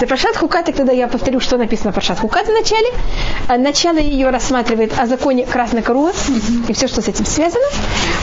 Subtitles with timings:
[0.00, 2.88] За Паршат Хукат, и тогда я повторю, что написано Паршат Хукат в начале.
[3.48, 6.12] А начало ее рассматривает о законе красной коровы
[6.68, 7.66] и все, что с этим связано.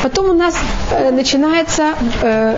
[0.02, 0.55] Потом у нас
[0.90, 1.94] э, начинается,
[2.24, 2.58] э,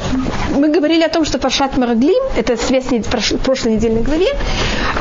[0.55, 4.27] мы говорили о том, что Паршат Мараглим, это связь в прошлой недельной главе,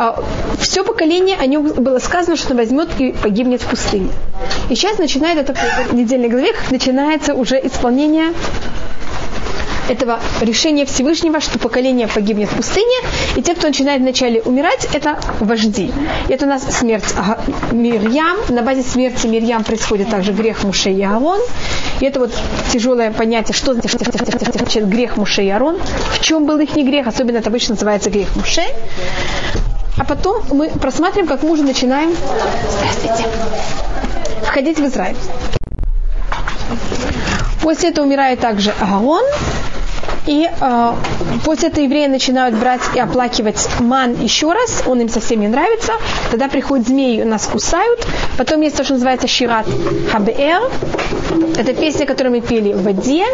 [0.00, 0.12] э,
[0.58, 4.10] все поколение о нем было сказано, что он возьмет и погибнет в пустыне.
[4.68, 5.54] И сейчас начинает это
[5.90, 8.32] в недельной главе, начинается уже исполнение
[9.89, 12.96] этого решения Всевышнего, что поколение погибнет в пустыне,
[13.37, 15.91] и те, кто начинает вначале умирать, это вожди.
[16.29, 17.15] И это у нас смерть
[17.73, 18.38] Мирьям.
[18.48, 21.41] На базе смерти Мирьям происходит также грех Муше и Аарон.
[22.01, 22.32] И это вот
[22.73, 25.79] тяжелое понятие, что значит грех Муше и Аарон,
[26.12, 28.62] в чем был их не грех, особенно это обычно называется грех Муше.
[29.96, 32.15] А потом мы просматриваем, как мы уже начинаем
[34.45, 35.16] входить в Израиль.
[37.62, 39.24] После этого умирает также Аарон,
[40.28, 40.92] и э,
[41.45, 45.95] после этого евреи начинают брать и оплакивать ман еще раз, он им совсем не нравится.
[46.30, 48.07] Тогда приходят змеи, нас кусают.
[48.37, 49.66] Потом есть то, что называется Шират
[50.12, 50.71] Хабеэр.
[51.56, 53.24] Это песня, которую мы пели в воде.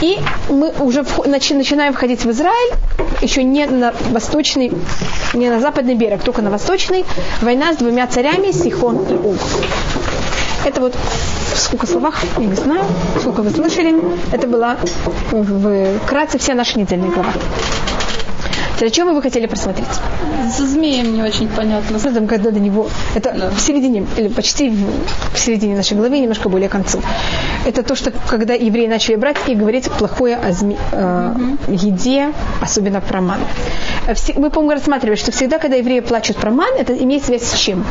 [0.00, 2.72] И мы уже начи, начинаем входить в Израиль,
[3.22, 4.72] еще не на восточный,
[5.32, 7.04] не на западный берег, только на восточный.
[7.40, 9.36] Война с двумя царями, Сихон и Уг.
[10.66, 10.94] Это вот
[11.54, 12.82] в сколько словах, я не знаю,
[13.20, 13.94] сколько вы слышали.
[14.32, 14.76] Это была
[16.04, 17.32] вкратце вся наша недельная глава.
[18.74, 19.86] Теперь, что вы хотели просмотреть?
[20.58, 22.00] За змеем не очень понятно.
[22.00, 23.50] Там, когда до него, это да.
[23.50, 24.68] в середине, или почти
[25.32, 27.00] в середине нашей главы, немножко более к концу.
[27.64, 31.72] Это то, что когда евреи начали брать и говорить плохое о зме, э, угу.
[31.72, 33.38] еде, особенно про ман.
[34.34, 37.84] Мы, по-моему, рассматривали, что всегда, когда евреи плачут про ман, это имеет связь с чем?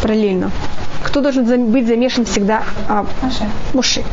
[0.00, 0.52] Параллельно
[1.10, 2.62] кто должен быть замешан всегда?
[2.88, 3.04] А,
[3.74, 4.04] Муше.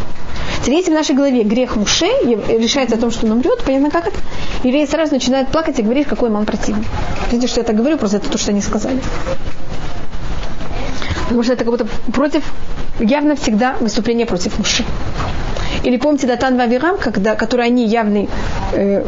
[0.62, 4.08] Теперь, если в нашей голове грех Муше решается о том, что он умрет, понятно, как
[4.08, 4.18] это?
[4.64, 6.86] Евреи сразу начинают плакать и говорить, какой ман противный.
[7.32, 9.00] Видите, что я так говорю, просто это то, что они сказали.
[11.26, 12.44] Потому что это как будто против,
[13.00, 14.84] явно всегда выступление против Муши.
[15.84, 18.30] Или помните Датан Вавирам, когда, которые они явный
[18.74, 19.04] э,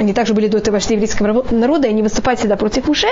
[0.00, 3.08] они также были до вожди еврейского народа, и они выступают всегда против Муше,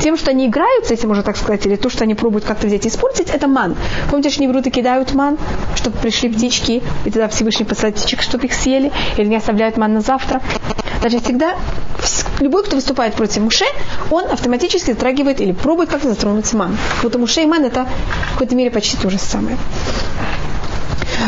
[0.00, 2.86] тем, что они играются, если можно так сказать, или то, что они пробуют как-то взять
[2.86, 3.76] и испортить, это ман.
[4.10, 5.36] Помните, что они кидают ман,
[5.74, 9.92] чтобы пришли птички, и тогда Всевышний посылает птичек, чтобы их съели, или не оставляют ман
[9.92, 10.40] на завтра.
[11.02, 11.56] Даже всегда
[12.40, 13.64] любой, кто выступает против Муше,
[14.10, 16.76] он автоматически затрагивает или пробует как-то затронуть ман.
[17.02, 17.86] Вот Муше и ман это
[18.30, 19.58] в какой-то мере почти то же самое.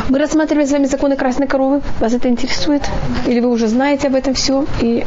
[0.09, 1.81] Мы рассматривали с вами законы красной коровы.
[2.01, 2.83] Вас это интересует?
[3.27, 4.67] Или вы уже знаете об этом все?
[4.81, 5.05] И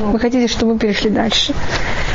[0.00, 1.54] вы хотите, чтобы мы перешли дальше?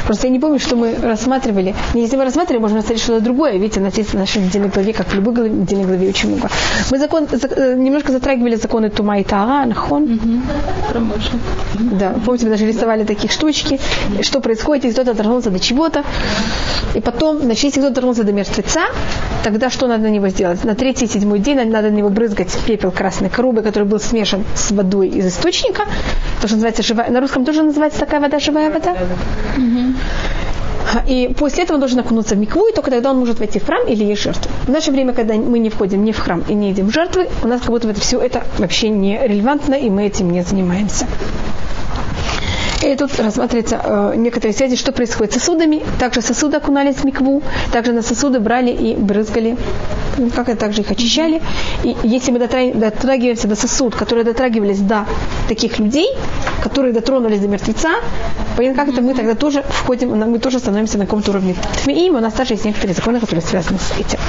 [0.06, 1.76] Просто я не помню, что мы рассматривали.
[1.94, 3.58] Если мы рассматривали, можно рассмотреть что-то другое.
[3.58, 6.50] Видите, на нашей недельной главе, как в любой недельной главе, очень много.
[6.92, 10.04] Мы закон, за, немножко затрагивали законы Тума и Таара, Нахон.
[10.04, 11.10] Угу.
[12.00, 13.80] Да, помните, мы даже рисовали такие штучки.
[14.22, 16.04] Что происходит, если кто-то дотронулся до чего-то.
[16.96, 18.82] И потом, значит, если кто-то дотронулся до мертвеца,
[19.44, 20.64] тогда что надо на него сделать?
[20.64, 24.44] На третий и седьмой день надо на него брызгать пепел красной коробы, который был смешан
[24.56, 25.84] с водой из источника.
[26.42, 27.10] То, что называется живая.
[27.10, 28.92] На русском тоже называется такая вода живая вода.
[29.58, 29.93] Угу.
[31.08, 33.66] И после этого он должен окунуться в микву, и только тогда он может войти в
[33.66, 34.52] храм или есть жертву.
[34.68, 37.48] В наше время, когда мы не входим ни в храм и не едим жертвы, у
[37.48, 41.08] нас как будто это все это вообще не релевантно, и мы этим не занимаемся.
[42.84, 45.82] И тут рассматривается э, некоторые связи, что происходит с сосудами.
[46.00, 49.58] Также сосуды окунались в микву, также на сосуды брали и брызгали,
[50.36, 51.42] как это также их очищали.
[51.84, 55.06] И если мы дотрагиваемся до сосуд, которые дотрагивались до
[55.48, 56.10] таких людей,
[56.62, 57.90] которые дотронулись до мертвеца,
[58.58, 61.56] понятно, как это мы тогда тоже входим, мы тоже становимся на каком-то уровне.
[61.88, 64.20] И у нас также есть некоторые законы, которые связаны с этим.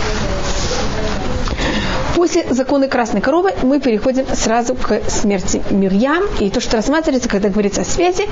[2.15, 6.23] После закона красной коровы мы переходим сразу к смерти Мирьям.
[6.41, 8.25] И то, что рассматривается, когда говорится о связи,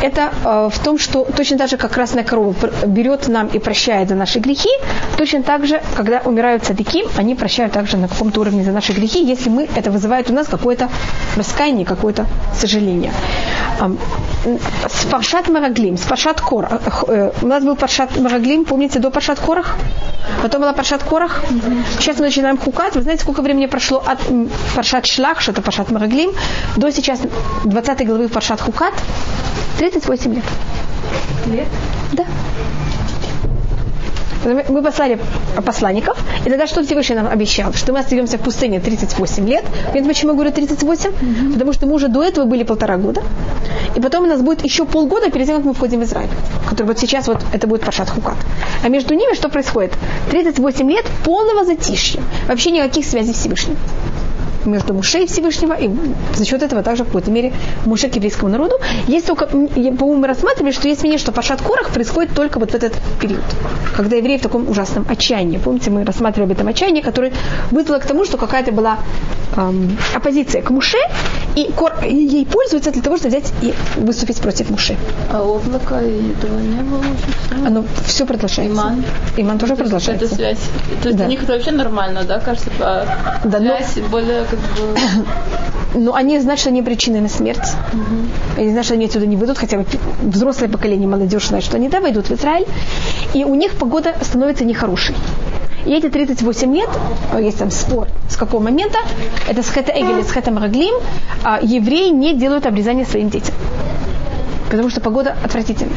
[0.00, 2.54] это э, в том, что точно так же, как красная корова
[2.86, 4.70] берет нам и прощает за наши грехи,
[5.16, 9.24] точно так же, когда умирают садики, они прощают также на каком-то уровне за наши грехи,
[9.24, 10.88] если мы, это вызывает у нас какое-то
[11.36, 12.26] раскаяние, какое-то
[12.58, 13.12] сожаление.
[14.88, 16.68] С Паршат Мараглим, с Паршат Кор.
[17.08, 19.76] Э, у нас был Паршат Мараглим, помните, до Паршат Корах?
[20.42, 21.42] Потом была Паршат Корах.
[21.98, 22.94] Сейчас мы начинаем Хукат.
[22.96, 24.18] Вы знаете, сколько времени прошло от
[24.74, 26.32] Паршат Шлах, что это Паршат Мараглим,
[26.76, 27.20] до сейчас
[27.64, 28.94] 20 главы Паршат Хукат?
[29.78, 30.44] 38 лет.
[31.46, 31.68] Лет?
[32.12, 32.24] Да.
[34.44, 35.18] Мы послали
[35.64, 37.72] посланников, и тогда что Всевышний нам обещал?
[37.72, 39.64] Что мы остаемся в пустыне 38 лет.
[39.92, 41.10] Понимаете, почему я говорю 38?
[41.10, 41.52] Mm-hmm.
[41.52, 43.22] Потому что мы уже до этого были полтора года.
[43.96, 46.30] И потом у нас будет еще полгода перед тем, как мы входим в Израиль.
[46.68, 48.36] Который вот сейчас вот это будет Пашат Хукат.
[48.82, 49.92] А между ними что происходит?
[50.30, 52.20] 38 лет полного затишья.
[52.48, 53.76] Вообще никаких связей с Всевышним.
[54.66, 55.90] Между Муше и Всевышнего, и
[56.34, 57.52] за счет этого также в какой-то мере
[57.86, 58.76] Муше к еврейскому народу.
[59.08, 62.74] Есть только, по-моему, мы рассматривали, что есть мнение, что Пашат Корах происходит только вот в
[62.74, 63.42] этот период,
[63.96, 65.58] когда евреи в таком ужасном отчаянии.
[65.58, 67.32] Помните, мы рассматривали об этом отчаянии, которое
[67.70, 68.98] вызвало к тому, что какая-то была
[69.56, 70.98] эм, оппозиция к Муше,
[71.54, 74.96] и Кор ей пользуется для того, чтобы взять и выступить против Муше.
[75.30, 77.66] А облако этого не было уже?
[77.66, 78.74] Оно все продолжается.
[78.74, 79.04] Иман.
[79.36, 80.24] Иман тоже продолжается.
[80.26, 80.58] Это связь.
[81.02, 81.24] То есть Да.
[81.26, 83.04] у них это вообще нормально, да, кажется, по
[83.44, 84.98] Да, но- связь более как бы...
[85.94, 87.72] Но они знают, что они причины на смерть.
[88.56, 89.86] Они знают, что они отсюда не выйдут, хотя бы
[90.22, 92.66] взрослое поколение, молодежь знает, что они да, войдут в Израиль.
[93.34, 95.14] И у них погода становится нехорошей.
[95.84, 96.88] И эти 38 лет,
[97.32, 98.98] э, есть там спор, с какого момента,
[99.48, 100.94] это с Хета Эгель с Хета Мараглим,
[101.42, 103.54] а, евреи не делают обрезание своим детям.
[104.70, 105.96] Потому что погода отвратительная.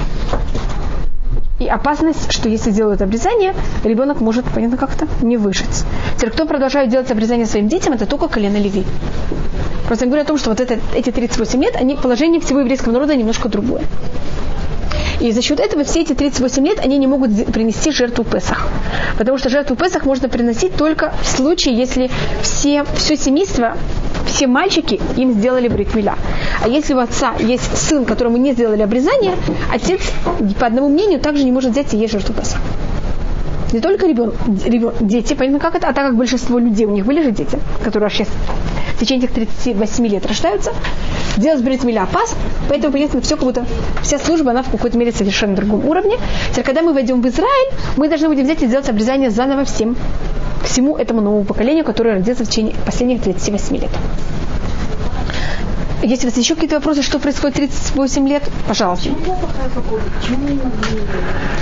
[1.58, 3.54] И опасность, что если делают обрезание,
[3.84, 5.86] ребенок может, понятно как-то, не выжить.
[6.18, 8.84] Теперь, кто продолжает делать обрезание своим детям, это только колено Леви.
[9.88, 12.92] Просто я говорю о том, что вот это, эти 38 лет, они, положение всего еврейского
[12.92, 13.84] народа немножко другое.
[15.26, 18.68] И за счет этого все эти 38 лет они не могут принести жертву Песах.
[19.18, 22.12] Потому что жертву Песах можно приносить только в случае, если
[22.44, 23.76] все, все семейство,
[24.28, 26.14] все мальчики им сделали бритмиля.
[26.64, 29.34] А если у отца есть сын, которому не сделали обрезание,
[29.74, 30.00] отец,
[30.60, 32.60] по одному мнению, также не может взять и есть жертву Песах.
[33.74, 34.36] Не только ребенок,
[35.02, 38.12] дети, понятно как это, а так как большинство людей, у них были же дети, которые
[38.12, 38.28] сейчас
[38.96, 40.72] в течение этих 38 лет рождаются,
[41.38, 42.38] делать бритмиля опасно,
[42.70, 43.66] поэтому, понятно, все как будто,
[44.02, 46.18] вся служба, она в какой-то мере совершенно другом уровне.
[46.52, 49.96] Теперь, когда мы войдем в Израиль, мы должны будем взять и сделать обрезание заново всем,
[50.64, 53.92] всему этому новому поколению, которое родится в течение последних 38 лет.
[56.04, 59.10] Если у вас еще какие-то вопросы, что происходит 38 лет, пожалуйста.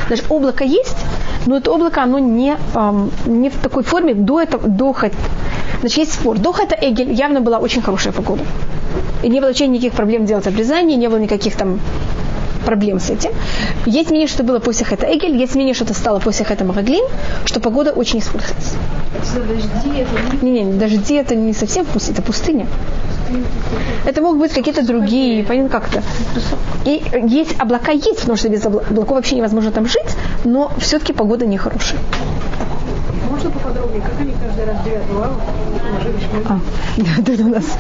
[0.10, 0.98] Даже облако есть,
[1.46, 4.96] но это облако, оно не, эм, не в такой форме до этого, до.
[5.80, 6.38] Значит, есть спор.
[6.40, 8.44] До хата Эгель явно была очень хорошая погода.
[9.24, 11.80] И не было вообще никаких проблем делать обрезание, не было никаких там
[12.66, 13.32] проблем с этим.
[13.86, 17.06] Есть мнение, что было после Хэта Эгель, есть мнение, что это стало после Хэта Магаглин,
[17.46, 18.74] что погода очень испортилась.
[20.42, 22.68] Не, не, не, дожди это не совсем пусть, это пустыня.
[24.06, 26.04] Это могут быть какие-то другие, понятно как-то.
[26.86, 31.14] И есть облака есть, потому что без обла- облаков вообще невозможно там жить, но все-таки
[31.14, 32.00] погода нехорошая.
[33.30, 34.33] Можно поподробнее, как они
[34.64, 35.52] каждый раз 9 августа
[35.94, 36.60] ложились А,
[36.98, 37.78] да, да, у нас.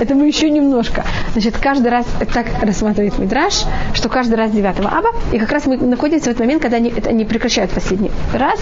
[0.00, 1.04] Это мы еще немножко.
[1.32, 3.64] Значит, каждый раз так рассматривает Мидраш,
[3.94, 6.90] что каждый раз 9 аба, и как раз мы находимся в этот момент, когда они,
[6.90, 8.60] это они прекращают последний раз.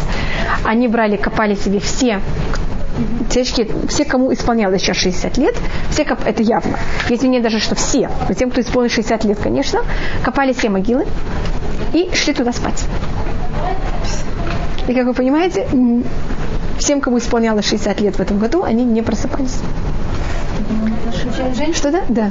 [0.64, 2.20] Они брали, копали себе все
[3.30, 5.56] Девочки, все, кому исполнялось сейчас 60 лет,
[5.90, 6.76] все, коп- это явно.
[7.08, 9.80] Есть мнение даже, что все, тем, кто исполнил 60 лет, конечно,
[10.22, 11.06] копали все могилы
[11.94, 12.84] и шли туда спать.
[14.86, 15.66] И, как вы понимаете,
[16.80, 19.58] всем, кому исполнялось 60 лет в этом году, они не просыпались.
[21.74, 22.02] Что да?
[22.08, 22.30] Да.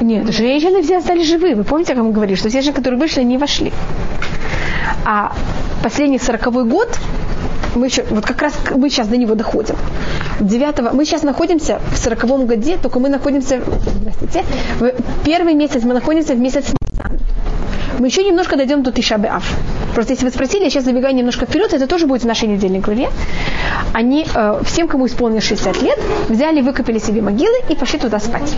[0.00, 1.54] Нет, женщины все остались живы.
[1.54, 3.72] Вы помните, как мы говорили, что все женщины, которые вышли, не вошли.
[5.04, 5.34] А
[5.82, 6.88] последний сороковой год,
[7.74, 9.76] мы еще, вот как раз мы сейчас до него доходим.
[10.40, 13.62] 9 мы сейчас находимся в сороковом годе, только мы находимся,
[14.00, 14.44] здравствуйте,
[14.78, 14.92] в
[15.24, 17.18] первый месяц мы находимся в месяц Нисан.
[17.98, 19.44] Мы еще немножко дойдем до Тишабе Ав.
[19.94, 22.80] Просто если вы спросили, я сейчас забегаю немножко вперед, это тоже будет в нашей недельной
[22.80, 23.10] главе.
[23.92, 25.98] Они, э, всем, кому исполнилось 60 лет,
[26.28, 28.54] взяли, выкопали себе могилы и пошли туда спать.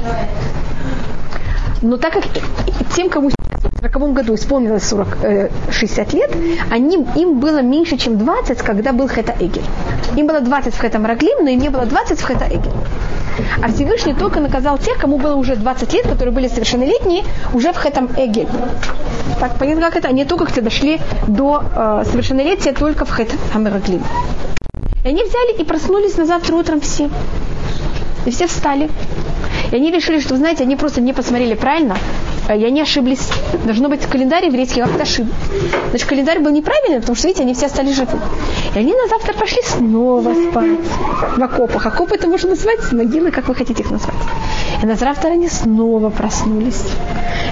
[1.83, 2.25] Но так как
[2.95, 3.31] тем, кому
[3.85, 6.31] в 40 году исполнилось 40, э, 60 лет,
[6.71, 9.65] они, им было меньше, чем 20, когда был Хета Эгель.
[10.17, 12.73] Им было 20 в Хета Мараглим, но им не было 20 в Хета Эгель.
[13.63, 17.77] А Всевышний только наказал тех, кому было уже 20 лет, которые были совершеннолетние, уже в
[17.77, 18.49] Хетам Эгель.
[19.41, 20.09] Так, понятно, как это?
[20.09, 24.03] Они только когда дошли до э, совершеннолетия только в Хет Мараглим.
[25.05, 27.11] И они взяли и проснулись на завтра утром все.
[28.25, 28.89] И все встали.
[29.73, 31.97] И они решили, что, знаете, они просто не посмотрели правильно,
[32.49, 33.29] э, и они ошиблись.
[33.65, 35.27] Должно быть календарь еврейский как-то ошиб.
[35.91, 38.19] Значит, календарь был неправильный, потому что, видите, они все остались живы.
[38.75, 40.79] И они на завтра пошли снова спать
[41.37, 41.87] в окопах.
[41.87, 44.17] Окопы это можно назвать могилы, как вы хотите их назвать.
[44.83, 46.85] И на завтра они снова проснулись.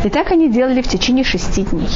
[0.05, 1.89] И так они делали в течение шести дней.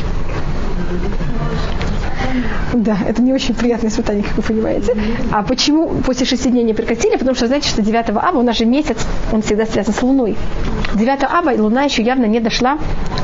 [2.72, 4.96] Да, это не очень приятное испытание, как вы понимаете.
[5.30, 7.16] А почему после шести дней не прекратили?
[7.16, 8.98] Потому что, знаете, что 9 аба, у нас же месяц,
[9.32, 10.36] он всегда связан с Луной.
[10.94, 12.78] 9 аба, луна еще явно не дошла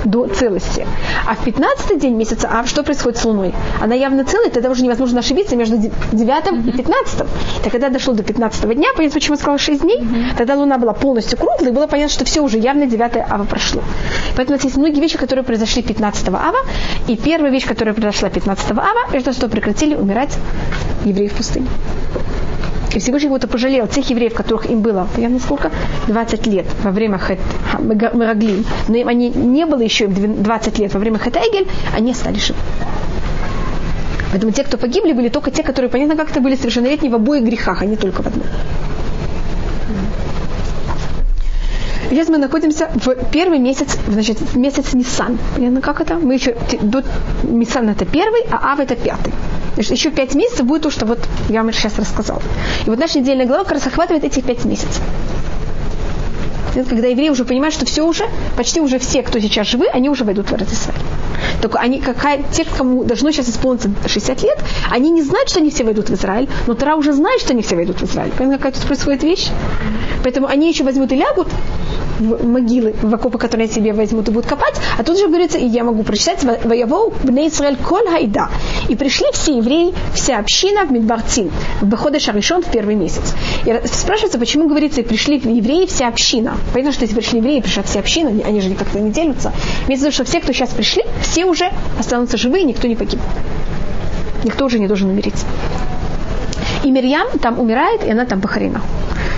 [0.05, 0.87] до целости.
[1.27, 3.55] А в 15 день месяца ав, что происходит с Луной?
[3.81, 7.19] Она явно целая, тогда уже невозможно ошибиться между 9 и 15.
[7.63, 10.01] Так когда дошло до 15 дня, понятно, почему я сказала 6 дней,
[10.37, 13.83] тогда Луна была полностью круглой, и было понятно, что все уже явно 9 ава прошло.
[14.37, 16.59] Поэтому у нас есть многие вещи, которые произошли 15 ава,
[17.09, 20.39] и первая вещь, которая произошла 15 ава, это что прекратили умирать
[21.05, 21.67] евреи в пустыне.
[22.95, 25.73] И Всевышний кого-то пожалел тех евреев, которых им было, понятно сколько?
[26.07, 27.21] 20 лет во время
[27.81, 28.65] Мераглим.
[28.87, 32.39] Но им они не было еще им 20 лет во время Хет Эгель, они стали
[32.39, 32.61] живы.
[34.31, 37.83] Поэтому те, кто погибли, были только те, которые, понятно, как-то были совершеннолетние в обоих грехах,
[37.83, 38.47] а не только в одном.
[42.13, 45.39] Сейчас мы находимся в первый месяц, значит, месяц Нисан.
[45.55, 46.17] Понятно, как это?
[46.17, 47.03] Мы еще до
[47.43, 49.33] Нисан это первый, а Ав это пятый.
[49.79, 52.43] Еще пять месяцев будет то, что вот я вам сейчас рассказала.
[52.85, 55.01] И вот наша недельная глава как раз охватывает эти пять месяцев.
[56.75, 58.25] Когда евреи уже понимают, что все уже,
[58.59, 61.01] почти уже все, кто сейчас живы, они уже войдут в Израиль.
[61.63, 64.59] Только они, какая, те, кому должно сейчас исполниться 60 лет,
[64.91, 67.63] они не знают, что они все войдут в Израиль, но Тара уже знает, что они
[67.63, 68.33] все войдут в Израиль.
[68.33, 69.49] Понимаете, какая тут происходит вещь?
[70.23, 71.49] Поэтому они еще возьмут и лягут,
[72.23, 75.67] в могилы, в окопы, которые себе возьмут и будут копать, а тут же говорится, и
[75.67, 78.49] я могу прочитать, «Воевоу бне Исраэль коль хайда».
[78.89, 81.51] И пришли все евреи, вся община в Мидбартин,
[81.81, 83.35] в Беходе Шаришон в первый месяц.
[83.65, 86.55] И спрашивается, почему говорится, и пришли евреи, вся община.
[86.73, 89.53] Понятно, что если пришли евреи, пришла вся община, они же как-то не делятся.
[89.87, 92.97] Имеется в виду, что все, кто сейчас пришли, все уже останутся живы, и никто не
[92.97, 93.21] погиб.
[94.45, 95.45] Никто уже не должен умереть.
[96.85, 98.81] И Мирьям там умирает, и она там похорена.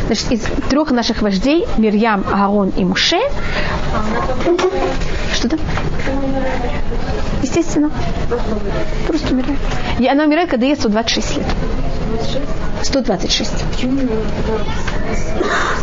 [0.07, 3.19] Значит, из трех наших вождей, Мирьям, Аарон и Муше,
[5.33, 5.59] что там?
[7.43, 7.91] Естественно.
[9.07, 9.59] Просто умирает.
[9.99, 11.47] И она умирает, когда ей 126 лет.
[12.83, 13.65] 126.
[13.73, 13.99] Почему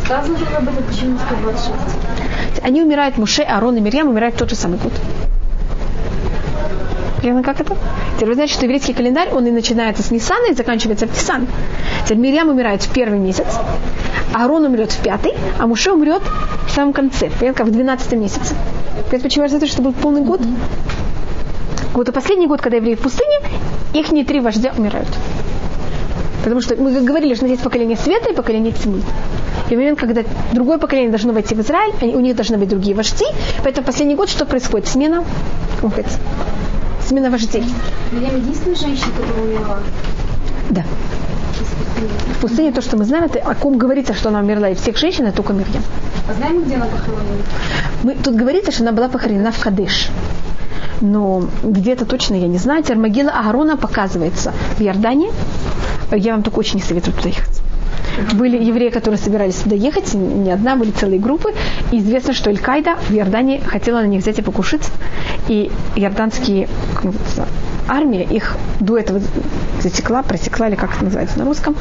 [0.05, 2.63] сказано об этом, почему 126?
[2.63, 4.93] Они умирают, Муше, Аарон и Мирьям умирают в тот же самый год.
[7.21, 7.77] Понятно, как это?
[8.15, 11.47] Теперь вы знаете, что еврейский календарь, он и начинается с Нисана и заканчивается в Тисан.
[12.03, 13.45] Теперь Мирьям умирает в первый месяц,
[14.33, 16.23] Аарон умрет в пятый, а Муше умрет
[16.67, 18.55] в самом конце, понятно, как в двенадцатом месяце.
[19.09, 20.41] Понятно, почему я за то, что был полный год?
[21.93, 23.39] Вот и последний год, когда евреи в пустыне,
[23.93, 25.09] их не три вождя умирают.
[26.43, 29.01] Потому что мы говорили, что есть поколение света и поколение тьмы.
[29.69, 30.23] И в момент, когда
[30.53, 33.25] другое поколение должно войти в Израиль, они, у них должны быть другие вожди,
[33.63, 34.87] поэтому последний год что происходит?
[34.87, 35.23] Смена,
[37.11, 37.65] смена вождей.
[38.13, 39.79] Мирьям единственная женщина, которая умерла.
[40.69, 40.83] Да.
[42.37, 44.97] В пустыне то, что мы знаем, это о ком говорится, что она умерла, и всех
[44.97, 45.83] женщин, это только Мирьям.
[46.29, 47.43] А знаем, где она похоронена?
[48.03, 50.07] Мы, тут говорится, что она была похоронена в Кадыш.
[51.01, 52.81] Но где-то точно я не знаю.
[52.83, 55.31] Теперь могила Аарона показывается в Иордане.
[56.13, 57.61] Я вам только очень не советую туда ехать.
[58.33, 61.53] Были евреи, которые собирались туда ехать, не одна, были целые группы.
[61.91, 64.89] И известно, что Эль-Кайда в Иордане хотела на них взять и покушать.
[65.47, 66.67] И иорданские
[67.87, 69.21] армия их до этого
[69.81, 71.75] затекла, просекла, или как это называется на русском.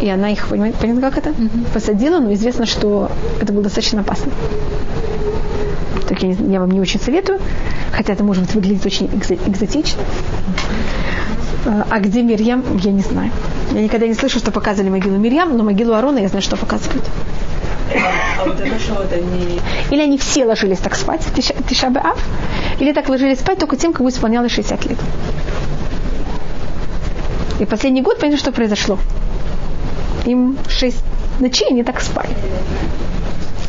[0.00, 1.34] И она их, понимаете, понятно, как это?
[1.72, 3.10] Посадила, но известно, что
[3.40, 4.32] это было достаточно опасно.
[6.08, 7.38] Так я, не- я вам не очень советую,
[7.92, 10.02] хотя это может выглядеть очень экзо- экзотично.
[11.66, 13.30] А а где Мирьям, я не знаю.
[13.72, 17.04] Я никогда не слышу, что показывали могилу Мирьям, но могилу Арона я знаю, что показывают.
[19.90, 22.18] Или они все ложились так спать, Тиша, Тиша Б'Ав,
[22.78, 24.98] или так ложились спать только тем, кому исполнялось 60 лет.
[27.60, 28.98] И последний год, понятно, что произошло.
[30.24, 30.96] Им 6
[31.40, 32.30] ночей они так спали.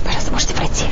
[0.04, 0.86] Пожалуйста, можете пройти.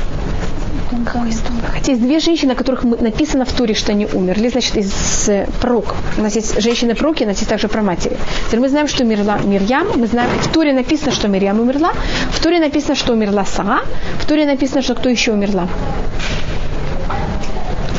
[1.85, 5.29] Есть две женщины, о которых написано в Туре, что они умерли, значит, из
[5.61, 5.97] пророков.
[6.17, 8.17] У нас есть женщины-пророки, у нас есть также про матери.
[8.47, 11.93] Теперь мы знаем, что умерла Мирьям, мы знаем, в Туре написано, что Мирьям умерла,
[12.31, 13.81] в Туре написано, что умерла Сара,
[14.19, 15.67] в Туре написано, что кто еще умерла.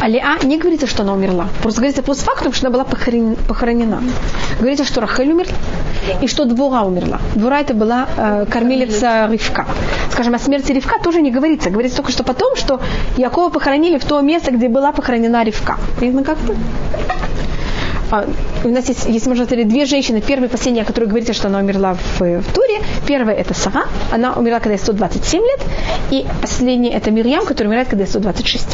[0.01, 1.49] А Леа не говорится, что она умерла.
[1.63, 4.03] Просто говорится постфактум, что она была похоронена.
[4.59, 5.53] Говорится, что Рахель умерла
[6.21, 7.21] и что Двора умерла.
[7.35, 9.67] Двора это была э, кормилица Ривка.
[10.11, 11.71] Скажем, о смерти Ривка тоже не говорится.
[11.71, 12.81] Говорится только что потом, что
[13.17, 15.77] Якова похоронили в то место, где была похоронена Ривка.
[16.01, 16.55] Видно как-то?
[18.11, 18.27] А,
[18.65, 20.21] у нас есть, если можно сказать, две женщины.
[20.21, 22.81] Первая и последняя, которая говорится, что она умерла в, в Туре.
[23.07, 23.85] Первая это Сара.
[24.11, 25.61] Она умерла, когда ей 127 лет.
[26.11, 28.67] И последняя это Мирьям, которая умирает, когда ей 126.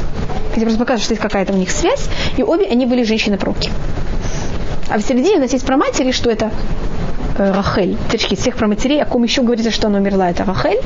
[0.57, 2.09] Я просто показываю, что есть какая-то у них связь.
[2.39, 3.71] И обе они были женщины-пророки.
[4.89, 6.51] А в середине у нас есть про матери, что это
[7.39, 7.97] Рахель.
[8.11, 10.81] Точки из всех про матерей, о ком еще говорится, что она умерла, это Рахель.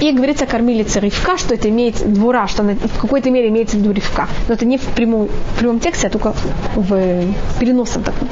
[0.00, 3.76] И говорится о кормилице Ривка, что это имеет двора, что она в какой-то мере имеется
[3.76, 4.28] в виду Ривка.
[4.48, 6.34] Но это не в прямом, в прямом тексте, а только
[6.74, 7.22] в
[7.58, 8.28] переносном таком.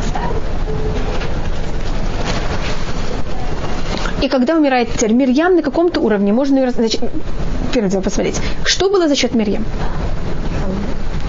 [4.23, 6.71] И когда умирает теперь Мирьям на каком-то уровне, можно ее...
[6.71, 7.03] Значит,
[7.73, 8.41] первое дело посмотреть.
[8.65, 9.65] Что было за счет Мирьям?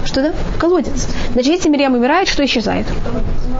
[0.06, 0.32] Что да?
[0.58, 1.08] Колодец.
[1.32, 2.86] Значит, если Мирьям умирает, что исчезает?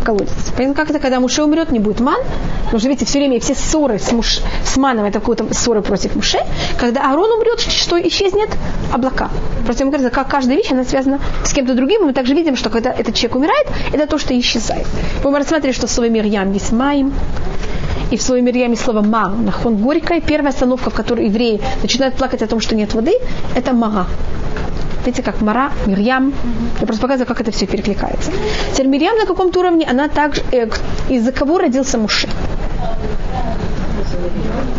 [0.05, 0.31] Колодец.
[0.57, 2.21] Понятно, как это, когда Муше умрет, не будет ман?
[2.65, 6.15] Потому что, видите, все время все ссоры с, муж, с маном, это какие-то ссоры против
[6.15, 6.39] Муше.
[6.79, 8.51] Когда Аарон умрет, что исчезнет?
[8.93, 9.29] Облака.
[9.65, 12.03] Просто ему кажется, как каждая вещь, она связана с кем-то другим.
[12.03, 14.87] И мы также видим, что когда этот человек умирает, это то, что исчезает.
[15.25, 17.13] Мы рассматривали, что в слове Мирьям есть Маим,
[18.11, 20.21] и в слове Мирьяме слово ма, нахон горькая.
[20.21, 23.15] Первая остановка, в которой евреи начинают плакать о том, что нет воды,
[23.57, 24.07] это мага.
[25.07, 26.35] Видите, как Мара, Мирьям.
[26.81, 28.33] Я просто показываю, как это все перекликается.
[28.73, 30.69] Теперь Мирьям на каком-то уровне, она также, э,
[31.09, 32.29] из-за кого родился Муше?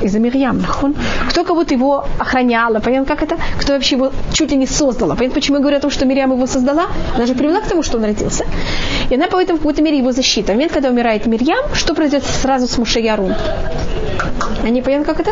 [0.02, 0.96] Из-за Мирьям, нахон.
[1.30, 3.38] Кто кого-то его охраняла, понятно, как это?
[3.60, 5.16] Кто вообще его чуть ли не создала.
[5.16, 6.88] Понятно, почему я говорю о том, что Мирьям его создала?
[7.16, 8.46] Она же привела к тому, что он родился.
[9.10, 10.52] И она поэтому в какой-то мере его защита.
[10.52, 13.34] В момент, когда умирает Мирьям, что произойдет сразу с Муше и Арун?
[14.64, 15.32] Они понятно, как это?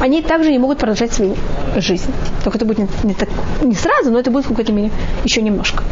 [0.00, 1.36] Они также не могут продолжать свою
[1.76, 2.10] жизнь.
[2.44, 3.28] Только это будет не, не, так,
[3.62, 4.90] не сразу, но это будет в какой-то мере
[5.24, 5.84] еще немножко.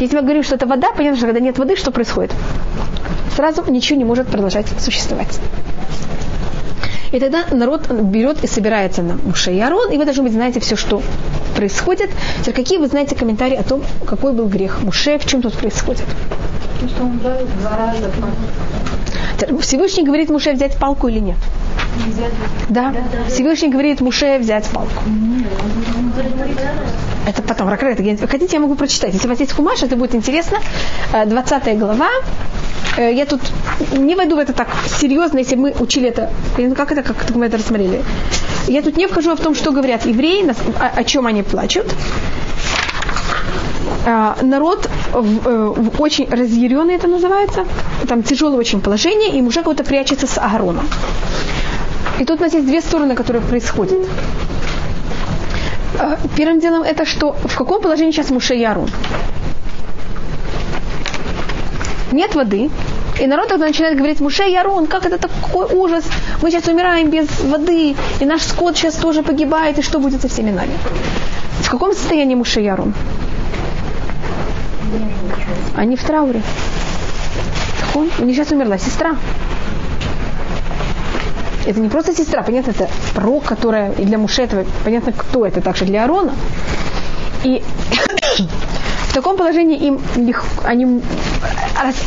[0.00, 2.32] Если мы говорим, что это вода, понятно, что когда нет воды, что происходит?
[3.36, 5.40] Сразу ничего не может продолжать существовать.
[7.14, 10.58] И тогда народ берет и собирается на Муше и Арон, и вы, должны быть, знаете
[10.58, 11.00] все, что
[11.54, 12.10] происходит.
[12.40, 16.06] Теперь, какие вы знаете комментарии о том, какой был грех Муше, в чем тут происходит?
[19.48, 21.36] По Всевышний говорит Муше взять палку или нет?
[22.68, 22.92] Да.
[23.28, 25.02] Всевышний говорит Муше взять палку.
[27.26, 27.98] Это потом, Ракрет,
[28.30, 29.14] хотите, я могу прочитать.
[29.14, 30.58] Если у вас есть хумаш, это будет интересно.
[31.12, 32.08] Э, 20 глава.
[32.98, 33.40] Э, Я тут
[33.92, 34.68] не войду в это так
[35.00, 36.30] серьезно, если мы учили это.
[36.58, 38.02] Ну, Как это, как мы это рассмотрели?
[38.68, 40.52] Я тут не вхожу в том, что говорят евреи,
[40.96, 41.86] о, чем они плачут.
[44.06, 47.64] А, народ в, э, в очень разъяренный это называется,
[48.06, 50.86] там тяжелое очень положение, и уже кого-то прячется с Агароном.
[52.18, 53.98] И тут у нас есть две стороны, которые происходят.
[55.98, 58.68] А, Первым делом это что, в каком положении сейчас Муше и?
[62.12, 62.70] Нет воды,
[63.20, 64.54] и народ тогда начинает говорить, Муше и
[64.88, 66.04] как это такой ужас,
[66.42, 70.28] мы сейчас умираем без воды, и наш скот сейчас тоже погибает, и что будет со
[70.28, 70.72] всеми нами?
[71.60, 72.72] В каком состоянии Муше и?
[75.76, 76.42] Они в трауре.
[77.94, 79.16] Он, у них сейчас умерла сестра.
[81.66, 85.60] Это не просто сестра, понятно, это пророк, которая и для Муше этого, понятно, кто это,
[85.60, 86.34] также для Арона.
[87.42, 87.62] И
[89.08, 91.00] в таком положении им легко, они,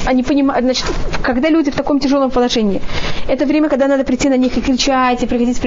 [0.06, 0.86] они понимают, значит,
[1.24, 2.82] когда люди в таком тяжелом положении,
[3.28, 5.62] это время, когда надо прийти на них и кричать, и приходить с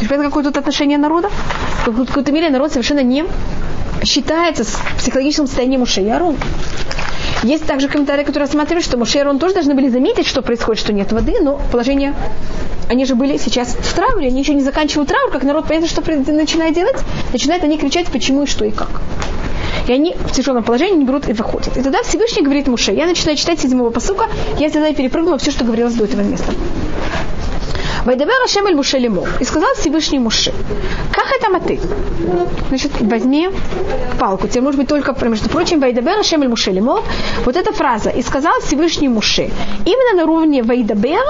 [0.00, 1.30] же понимаешь, какое тут отношение народа?
[1.86, 3.24] В какой-то мере народ совершенно не
[4.04, 6.36] считается с психологическим состоянием Муше и Арон.
[7.44, 10.80] Есть также комментарии, которые рассматривают, что Моше и Арон тоже должны были заметить, что происходит,
[10.80, 12.14] что нет воды, но положение...
[12.88, 16.00] Они же были сейчас в трауре, они еще не заканчивают траур, как народ, понятно, что
[16.32, 16.96] начинает делать?
[17.34, 19.02] Начинают они кричать, почему и что и как.
[19.86, 21.76] И они в тяжелом положении не берут и выходят.
[21.76, 24.24] И тогда Всевышний говорит Муше, я начинаю читать седьмого посука,
[24.58, 26.52] я тогда перепрыгнула все, что говорилось до этого места.
[28.08, 29.28] Вайдабер Ашем эль Муше лемор.
[29.38, 30.50] И сказал Всевышний Муше,
[31.12, 31.78] как это маты?
[32.70, 33.50] Значит, возьми
[34.18, 34.48] палку.
[34.48, 37.02] Тебе может быть только, между прочим, Вайдабер Ашем эль Муше лемор.
[37.44, 38.08] Вот эта фраза.
[38.08, 39.50] И сказал Всевышний Муше.
[39.84, 41.20] Именно на уровне Вайдабер,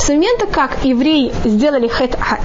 [0.00, 2.40] с момента, как евреи сделали ха-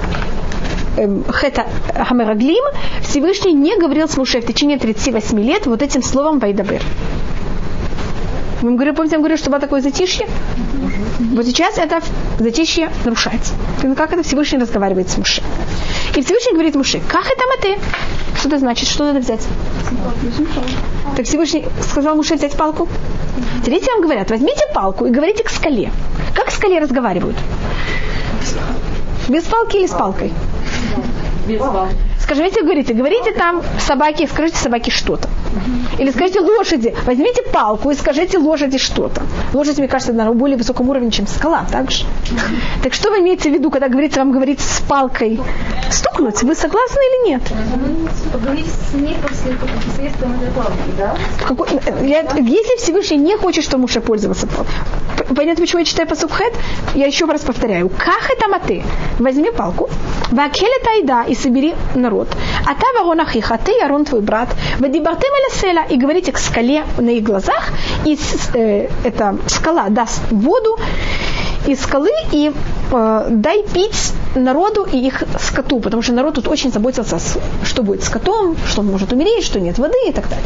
[0.97, 1.65] эм, хета
[2.07, 2.63] Хамераглим,
[3.01, 6.83] Всевышний не говорил с Муше в течение 38 лет вот этим словом Вайдабер.
[8.61, 10.27] Мы ему говорили, помните, я говорила, что было такое затишье?
[11.33, 11.99] Вот сейчас это
[12.41, 13.53] затишье нарушается.
[13.83, 15.41] Ну, Как это Всевышний разговаривает с Муше?
[16.15, 17.79] И Всевышний говорит Муше, как это маты?
[18.37, 18.87] Что это значит?
[18.87, 19.47] Что надо взять?
[21.15, 22.87] Так Всевышний сказал Муше взять палку.
[23.63, 25.91] Теперь вам говорят, возьмите палку и говорите к скале.
[26.35, 27.37] Как к скале разговаривают?
[29.29, 30.33] Без палки или с палкой?
[31.47, 31.89] Без вам.
[32.23, 35.27] Скажите, говорите, говорите там собаке, скажите собаке что-то.
[35.99, 39.21] Или скажите лошади, возьмите палку и скажите лошади что-то.
[39.53, 42.05] Лошадь, мне кажется, на более высоком уровне, чем скала, так же?
[42.83, 45.39] Так что вы имеете в виду, когда говорится вам говорить с палкой?
[45.89, 47.41] Стукнуть, вы согласны или нет?
[48.31, 51.15] Поговорить с ней посредством этой палки, да?
[51.39, 51.69] В какой-
[52.07, 54.65] я- если Всевышний не хочет, чтобы Муше пользовался пал-
[55.17, 56.53] П- Понятно, почему я читаю по Субхет?
[56.95, 57.89] Я еще раз повторяю.
[57.89, 58.83] Как это маты?
[59.19, 59.89] Возьми палку,
[60.31, 62.27] вакеле тайда и собери народ.
[62.65, 64.49] А та ворона хиха, ты и Арон твой брат.
[64.79, 67.69] Вадибартем селя и говорите к скале на их глазах,
[68.05, 68.17] и
[68.53, 70.79] э, эта скала даст воду
[71.67, 72.51] из скалы и
[72.91, 77.19] э, дай пить народу и их скоту, потому что народ тут очень заботился,
[77.63, 80.45] что будет с скотом, что он может умереть, что нет воды и так далее.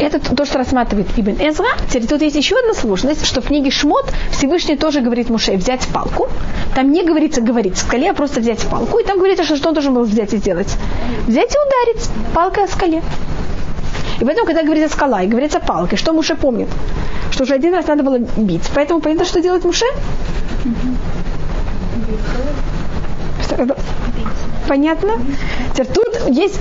[0.00, 1.68] Это то, что рассматривает Ибн Эзра.
[1.88, 5.86] Теперь тут есть еще одна сложность, что в книге Шмот Всевышний тоже говорит Муше взять
[5.92, 6.28] палку.
[6.74, 8.98] Там не говорится говорить скале, а просто взять палку.
[8.98, 10.76] И там говорится, что, что он должен был взять и сделать.
[11.26, 13.02] Взять и ударить палкой о скале.
[14.20, 16.68] И поэтому, когда говорится скала и говорится палкой, что Муше помнит?
[17.30, 18.68] Что уже один раз надо было бить.
[18.74, 19.86] Поэтому понятно, что делать Муше?
[24.68, 25.18] Понятно?
[25.72, 26.58] Теперь тут есть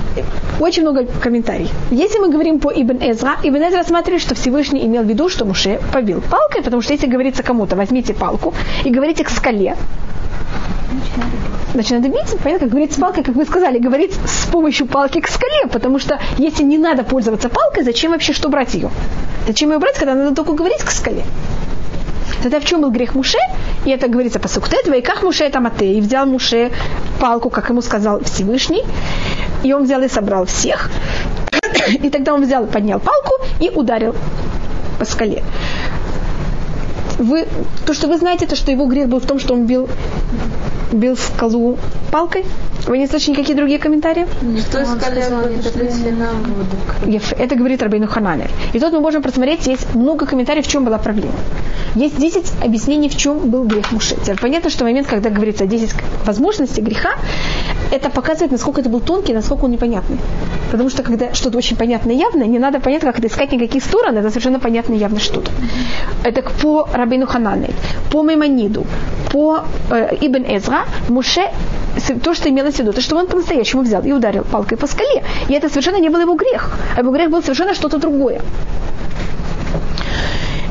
[0.59, 1.69] очень много комментариев.
[1.89, 5.45] Если мы говорим по Ибн Эзра, Ибн Эзра рассматривает, что Всевышний имел в виду, что
[5.45, 9.75] Муше побил палкой, потому что если говорится кому-то, возьмите палку и говорите к скале,
[11.73, 15.19] Значит, надо бить, понятно, как говорить с палкой, как вы сказали, говорить с помощью палки
[15.19, 18.91] к скале, потому что если не надо пользоваться палкой, зачем вообще что брать ее?
[19.47, 21.23] Зачем ее брать, когда надо только говорить к скале?
[22.41, 23.37] Тогда в чем был грех Муше?
[23.85, 25.93] И это говорится по Суктет, как Муше это Мате.
[25.93, 26.71] И взял Муше
[27.19, 28.83] палку, как ему сказал Всевышний.
[29.63, 30.89] И он взял и собрал всех.
[32.01, 34.15] И тогда он взял, поднял палку и ударил
[34.99, 35.43] по скале.
[37.19, 37.47] Вы,
[37.85, 39.87] то, что вы знаете, то, что его грех был в том, что он бил
[40.93, 41.77] бил скалу
[42.12, 42.45] палкой?
[42.88, 44.25] Вы не слышали никакие другие комментарии?
[44.67, 44.86] Что
[47.38, 48.49] Это говорит Рабейну Хананель.
[48.73, 51.34] И тут мы можем просмотреть, есть много комментариев, в чем была проблема.
[51.95, 54.15] Есть 10 объяснений, в чем был грех Муше.
[54.15, 55.93] Теперь понятно, что момент, когда говорится о 10
[56.25, 57.12] возможностей греха,
[57.91, 60.17] это показывает, насколько это был тонкий, насколько он непонятный.
[60.71, 63.84] Потому что когда что-то очень понятное и явное, не надо понять, как это искать никаких
[63.84, 65.51] сторон, это совершенно понятно и явно что-то.
[66.23, 67.75] Это по Рабейну Хананель,
[68.12, 68.86] по Маймониду,
[69.32, 71.51] по э, Ибн Эзра, Муше,
[72.23, 75.23] то, что имелось в виду, то, что он по-настоящему взял и ударил палкой по скале.
[75.49, 76.77] И это совершенно не был его грех.
[76.95, 78.41] А его грех был совершенно что-то другое.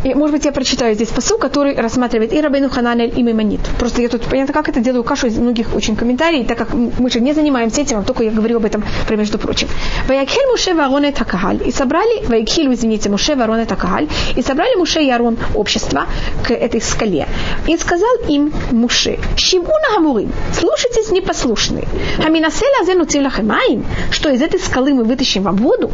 [0.04, 3.60] И, может быть, я прочитаю здесь посыл, который рассматривает и Рабейну Хананель, и Маймонит.
[3.78, 7.10] Просто я тут, понятно, как это делаю кашу из многих очень комментариев, так как мы
[7.10, 9.68] же не занимаемся этим, а только я говорю об этом, между прочим.
[10.08, 11.60] Ваякхель Муше Вароне Такагаль.
[11.64, 14.08] И собрали, Ваякхиль, извините, Муше Вароне Такагаль.
[14.36, 16.06] И собрали Муше и Арон общество
[16.42, 17.28] к этой скале.
[17.66, 21.86] И сказал им Муше, Шимуна Хамурим, слушайтесь непослушные.
[22.16, 25.90] Хаминасела зену цилахемаим, что из этой скалы мы вытащим вам воду.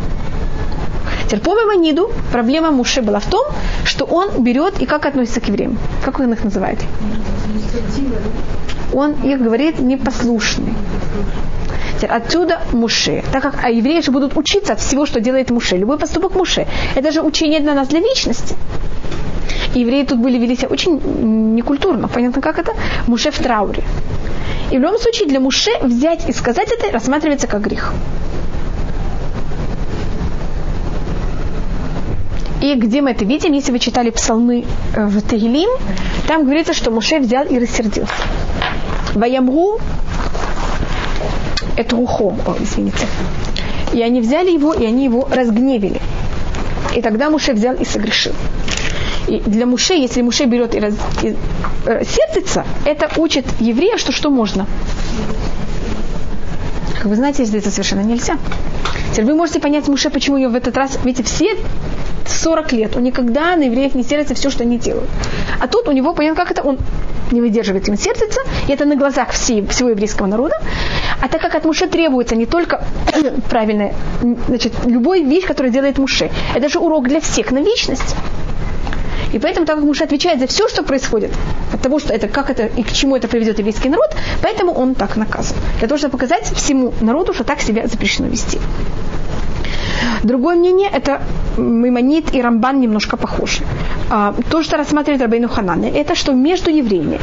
[1.28, 3.44] Терпом Маниду проблема Муше была в том,
[3.84, 5.78] что он берет и как относится к евреям.
[6.04, 6.78] Как он их называет?
[8.94, 10.74] Он их говорит непослушный.
[12.08, 13.22] Отсюда Муше.
[13.32, 15.76] Так как а евреи же будут учиться от всего, что делает Муше.
[15.76, 16.66] Любой поступок Муше.
[16.94, 18.56] Это же учение для нас, для личности.
[19.74, 20.98] И евреи тут были вели себя очень
[21.56, 22.08] некультурно.
[22.08, 22.72] Понятно, как это?
[23.06, 23.82] Муше в трауре.
[24.70, 27.92] И в любом случае для Муше взять и сказать это рассматривается как грех.
[32.60, 35.70] И где мы это видим, если вы читали псалмы э, в Тегилим,
[36.26, 38.12] там говорится, что Муше взял и рассердился.
[39.14, 39.78] Ваямру
[41.76, 43.06] это ухо, извините.
[43.92, 46.00] И они взяли его, и они его разгневили.
[46.96, 48.32] И тогда Муше взял и согрешил.
[49.28, 51.36] И для Муше, если Муше берет и, раз, и
[51.86, 54.66] э, сердится, это учит еврея, что что можно.
[56.96, 58.38] Как вы знаете, здесь это совершенно нельзя.
[59.12, 61.56] Теперь вы можете понять Муше, почему ее в этот раз, видите, все
[62.30, 65.08] 40 лет, он никогда на евреев не сердится все, что они делают.
[65.60, 66.78] А тут у него, понятно, как это, он
[67.32, 70.54] не выдерживает им сердится, и это на глазах всей, всего еврейского народа.
[71.20, 72.84] А так как от Муше требуется не только
[73.50, 73.94] правильная,
[74.48, 78.14] значит, любой вещь, которую делает Муше, это же урок для всех на вечность.
[79.32, 81.32] И поэтому, так как Муше отвечает за все, что происходит,
[81.72, 84.94] от того, что это, как это и к чему это приведет еврейский народ, поэтому он
[84.94, 85.56] так наказан.
[85.78, 88.58] Для того, чтобы показать всему народу, что так себя запрещено вести.
[90.22, 91.20] Другое мнение, это
[91.58, 93.62] Маймонит и Рамбан немножко похожи.
[94.10, 97.20] А, то, что рассматривает Рабейну Хананы, это что между евреями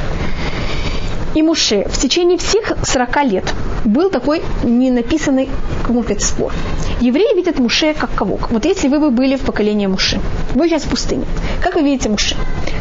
[1.36, 5.50] и Муше в течение всех 40 лет был такой ненаписанный,
[5.86, 6.54] как сказать, спор.
[7.02, 8.40] Евреи видят Муше как кого?
[8.50, 10.20] Вот если вы бы были в поколении Муше,
[10.54, 11.26] вы сейчас в пустыне,
[11.62, 12.36] как вы видите Муше?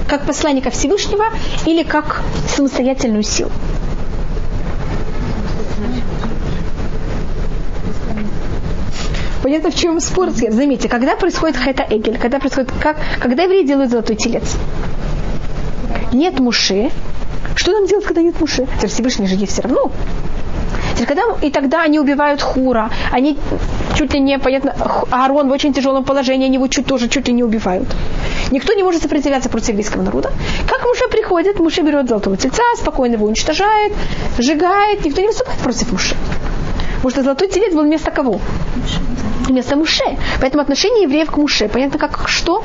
[0.08, 1.24] Как посланника Всевышнего
[1.66, 3.50] или как самостоятельную силу?
[9.44, 10.30] Понятно, в чем спор.
[10.30, 14.56] Заметьте, когда происходит хэта эгель, когда происходит, как, когда евреи делают золотой телец,
[16.14, 16.90] нет муши,
[17.54, 18.66] что нам делать, когда нет муши?
[18.86, 19.92] Всевышний же есть все равно.
[21.06, 23.36] Когда, и тогда они убивают Хура, они
[23.98, 24.74] чуть ли не, понятно,
[25.10, 27.88] Аарон в очень тяжелом положении, они его чуть тоже чуть ли не убивают.
[28.50, 30.32] Никто не может сопротивляться против еврейского народа.
[30.66, 33.92] Как Муше приходит, Муше берет золотого тельца, спокойно его уничтожает,
[34.38, 36.16] сжигает, никто не выступает против Муше.
[37.02, 38.40] Потому что золотой телец был вместо кого?
[39.46, 40.04] Вместо Муше.
[40.40, 42.64] Поэтому отношение евреев к Муше, понятно, как что?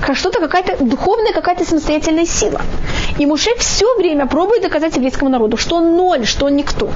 [0.00, 2.60] Как что-то какая-то духовная, какая-то самостоятельная сила.
[3.18, 6.90] И Муше все время пробует доказать еврейскому народу, что он ноль, что он никто.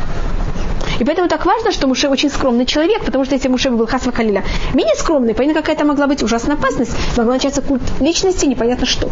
[0.99, 4.13] И поэтому так важно, что Муше очень скромный человек, потому что если Муше был Хасва
[4.13, 4.45] Халиля
[4.75, 9.09] менее скромный, понятно, какая-то могла быть ужасная опасность, могла начаться культ личности, непонятно что.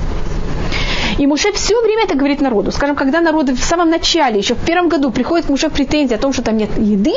[1.19, 2.73] И Муше все время это говорит народу.
[2.73, 6.19] Скажем, когда народы в самом начале, еще в первом году, приходит к Муше претензии о
[6.19, 7.15] том, что там нет еды,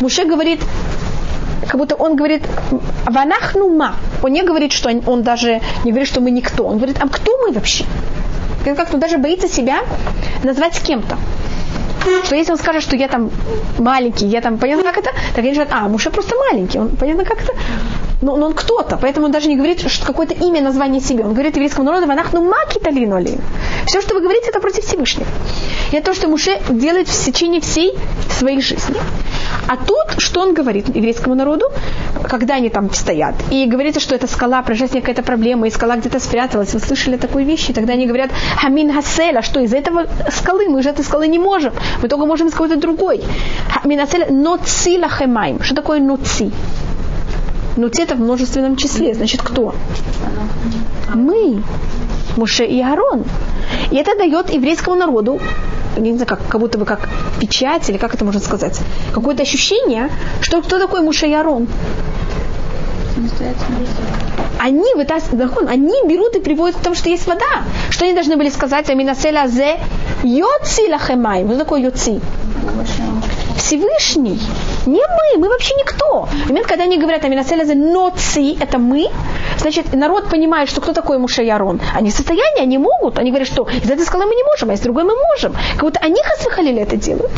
[0.00, 0.60] Муше говорит,
[1.66, 2.42] как будто он говорит
[3.06, 3.94] «ванахнума».
[4.22, 6.64] Он не говорит, что он, даже не говорит, что мы никто.
[6.64, 7.84] Он говорит, а кто мы вообще?
[8.64, 9.80] Как-то даже боится себя
[10.42, 11.16] назвать кем-то.
[12.24, 13.30] Что если он скажет, что я там
[13.78, 17.24] маленький, я там, понятно, как это, так они говорят, а, Муше просто маленький, он, понятно,
[17.24, 17.52] как это,
[18.20, 21.24] но, но он кто-то, поэтому он даже не говорит что какое-то имя, название себе.
[21.24, 23.38] Он говорит еврейскому народу, ванах, ну маки талинули.
[23.86, 25.26] Все, что вы говорите, это против Всевышнего.
[25.92, 27.94] И это то, что Муше делает в течение всей
[28.30, 28.96] своей жизни.
[29.66, 31.66] А тут, что он говорит еврейскому народу,
[32.28, 36.20] когда они там стоят, и говорится, что это скала, произошла какая-то проблема, и скала где-то
[36.20, 40.68] спряталась, вы слышали такую вещь, и тогда они говорят, хамин хаселя, что из этого скалы,
[40.68, 43.22] мы же этой скалы не можем, мы только можем из какой-то другой.
[43.68, 45.62] Хамин хаселя, ноци лахемайм.
[45.62, 46.00] Что такое
[47.80, 48.00] ноци?
[48.00, 49.74] Ноци это в множественном числе, значит кто?
[51.14, 51.62] Мы.
[52.36, 53.24] Муше и Аарон.
[53.90, 55.40] И это дает еврейскому народу,
[55.96, 57.08] не знаю, как, как будто бы как
[57.40, 58.80] печать, или как это можно сказать,
[59.12, 60.08] какое-то ощущение,
[60.40, 61.66] что кто такой Муше и Аарон.
[64.58, 67.64] Они вытаскивают, они берут и приводят к тому, что есть вода.
[67.90, 68.88] Что они должны были сказать?
[68.90, 69.80] Аминаселя зе
[70.22, 71.44] йоци лахемай.
[71.46, 72.20] Что такое йоци?
[73.56, 74.40] Всевышний.
[74.86, 76.26] Не мы, мы вообще никто.
[76.26, 79.08] В момент, когда они говорят Аминаселя зе ноци, это мы,
[79.58, 81.80] значит, народ понимает, что кто такой Муше Ярон.
[81.94, 83.18] Они в состоянии, они могут.
[83.18, 85.54] Они говорят, что из этой скалы мы не можем, а из другой мы можем.
[85.74, 87.32] Как будто они Хасвихалили это делают.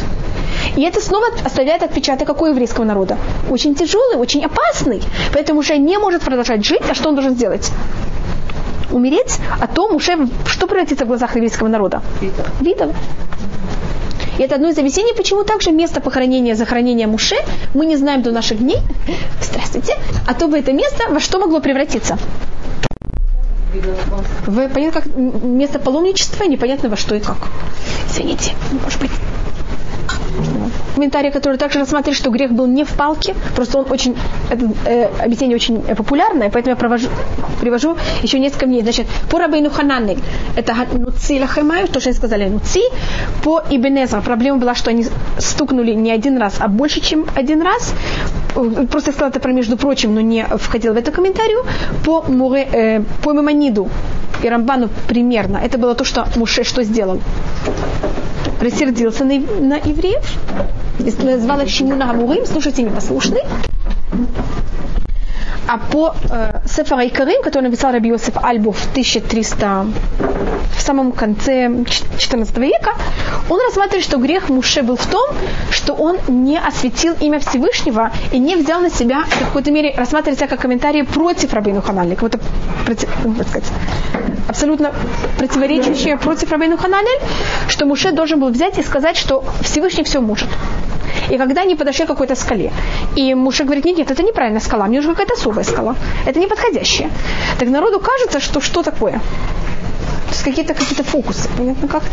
[0.77, 3.19] И это снова оставляет отпечаток какого еврейского народа?
[3.51, 5.03] Очень тяжелый, очень опасный.
[5.33, 7.71] Поэтому уже не может продолжать жить, а что он должен сделать?
[8.91, 12.03] Умереть, а то уже что превратится в глазах еврейского народа?
[12.61, 12.93] Видом.
[14.39, 17.37] И это одно из объяснений, почему также место похоронения, захоронения Муше
[17.75, 18.79] мы не знаем до наших дней.
[19.41, 19.97] Здравствуйте.
[20.27, 22.19] А то бы это место во что могло превратиться?
[24.47, 27.49] Вы понятно, как место паломничества, непонятно во что и как.
[28.09, 28.53] Извините,
[28.85, 29.11] может быть,
[30.95, 34.17] комментарий, который также рассматривает, что грех был не в палке, просто он очень,
[34.51, 37.09] это э, объяснение очень популярное, поэтому я провожу,
[37.61, 38.83] привожу еще несколько мнений.
[38.83, 40.17] Значит, по Рабейну Хананы,
[40.57, 42.81] это Нуци Лахемаю, то, что они сказали Нуци.
[43.43, 45.07] По Ибенезра проблема была, что они
[45.39, 47.95] стукнули не один раз, а больше, чем один раз.
[48.91, 51.65] Просто я сказала это про между прочим, но не входил в эту комментарию.
[52.05, 53.89] По, Муре, э, по Мимониду
[54.43, 55.59] и Рамбану примерно.
[55.59, 57.21] Это было то, что Муше что сделал
[58.63, 60.39] рассердился на, на евреев,
[61.23, 63.41] назвал их Шимуна Гамурим, слушайте, непослушны.
[65.67, 69.87] А по э, Сефара Икарим, который написал Раби Йосиф Альбу в 1300,
[70.77, 71.71] в самом конце
[72.19, 72.95] 14 века,
[73.49, 75.31] он рассматривает, что грех Муше был в том,
[75.71, 80.47] что он не осветил имя Всевышнего и не взял на себя, в какой-то мере рассматривается
[80.47, 82.41] как комментарий против Рабину Ханали, как будто,
[82.85, 83.71] против, ну, сказать,
[84.49, 84.93] абсолютно
[85.39, 87.21] противоречащее против Рабину Хананель,
[87.69, 90.49] что Муше должен был взять и сказать, что Всевышний все может.
[91.31, 92.73] И когда они подошли к какой-то скале,
[93.17, 95.97] и Муше говорит, нет, нет, это неправильная скала, мне нужна какая-то особая скала.
[96.27, 97.11] Это не подходящая.
[97.59, 99.15] Так народу кажется, что что такое?
[99.15, 102.11] То есть какие-то какие фокусы, понятно как-то.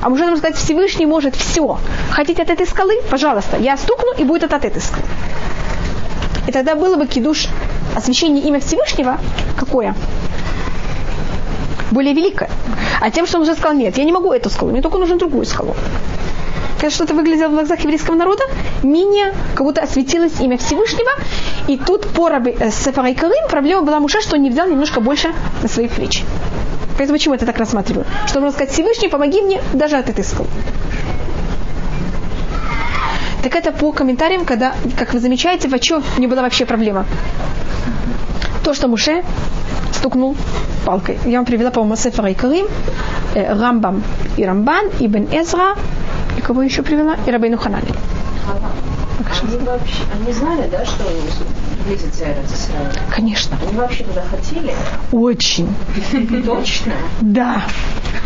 [0.00, 1.78] А Муше нужно сказать, Всевышний может все.
[2.10, 3.00] Хотите от этой скалы?
[3.10, 5.06] Пожалуйста, я стукну, и будет от этой скалы.
[6.46, 7.48] И тогда было бы кидуш
[7.96, 9.18] освящение имя Всевышнего
[9.58, 9.94] какое?
[11.90, 12.50] Более великое.
[13.00, 15.16] А тем, что он уже сказал, нет, я не могу эту скалу, мне только нужно
[15.16, 15.74] другую скалу
[16.80, 18.44] как что-то выглядело в глазах еврейского народа,
[18.82, 21.10] менее как будто осветилось имя Всевышнего.
[21.68, 25.00] И тут по раби, э, Сефара Карим проблема была Муше, что он не взял немножко
[25.00, 26.22] больше на своих плеч.
[26.96, 28.06] Поэтому почему это так рассматриваю?
[28.26, 30.48] Что можно сказать, Всевышний, помоги мне даже от этой скалы.
[33.42, 37.06] Так это по комментариям, когда, как вы замечаете, в чем не была вообще проблема.
[38.64, 39.24] То, что Муше
[39.92, 40.36] стукнул
[40.86, 41.18] палкой.
[41.26, 42.66] Я вам привела, по-моему, Сефара и Карим,
[43.34, 44.02] э, Рамбам
[44.38, 45.74] и Рамбан, Ибн Эзра,
[46.38, 47.16] и кого еще привела?
[47.26, 47.92] И Рабейну Ханани.
[49.42, 51.04] Они, вообще, они знали, да, что
[51.86, 52.98] близится Израиль?
[53.10, 53.56] Конечно.
[53.62, 54.74] Они вообще туда хотели?
[55.12, 55.68] Очень.
[56.44, 56.92] Точно?
[57.20, 57.62] Да.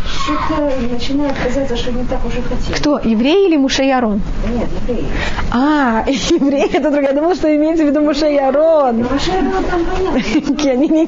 [0.07, 2.77] Что-то начинает казаться, что не так уже хотели.
[2.77, 2.99] Кто?
[2.99, 4.21] Евреи или Муше и Арон?
[4.53, 5.07] Нет, евреи.
[5.53, 7.11] А, евреи, это другая.
[7.11, 8.99] Я думала, что имеется в виду Муше и Арон.
[8.99, 10.71] Муше и Арон там понятно.
[10.71, 11.07] Они не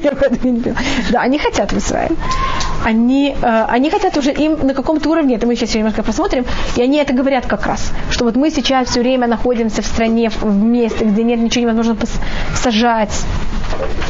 [1.11, 2.15] Да, они хотят в Израиль
[2.85, 6.81] они, э, они хотят уже им на каком-то уровне, это мы сейчас немножко посмотрим, и
[6.81, 10.63] они это говорят как раз, что вот мы сейчас все время находимся в стране, в
[10.63, 11.95] месте, где нет ничего невозможно
[12.55, 13.25] сажать,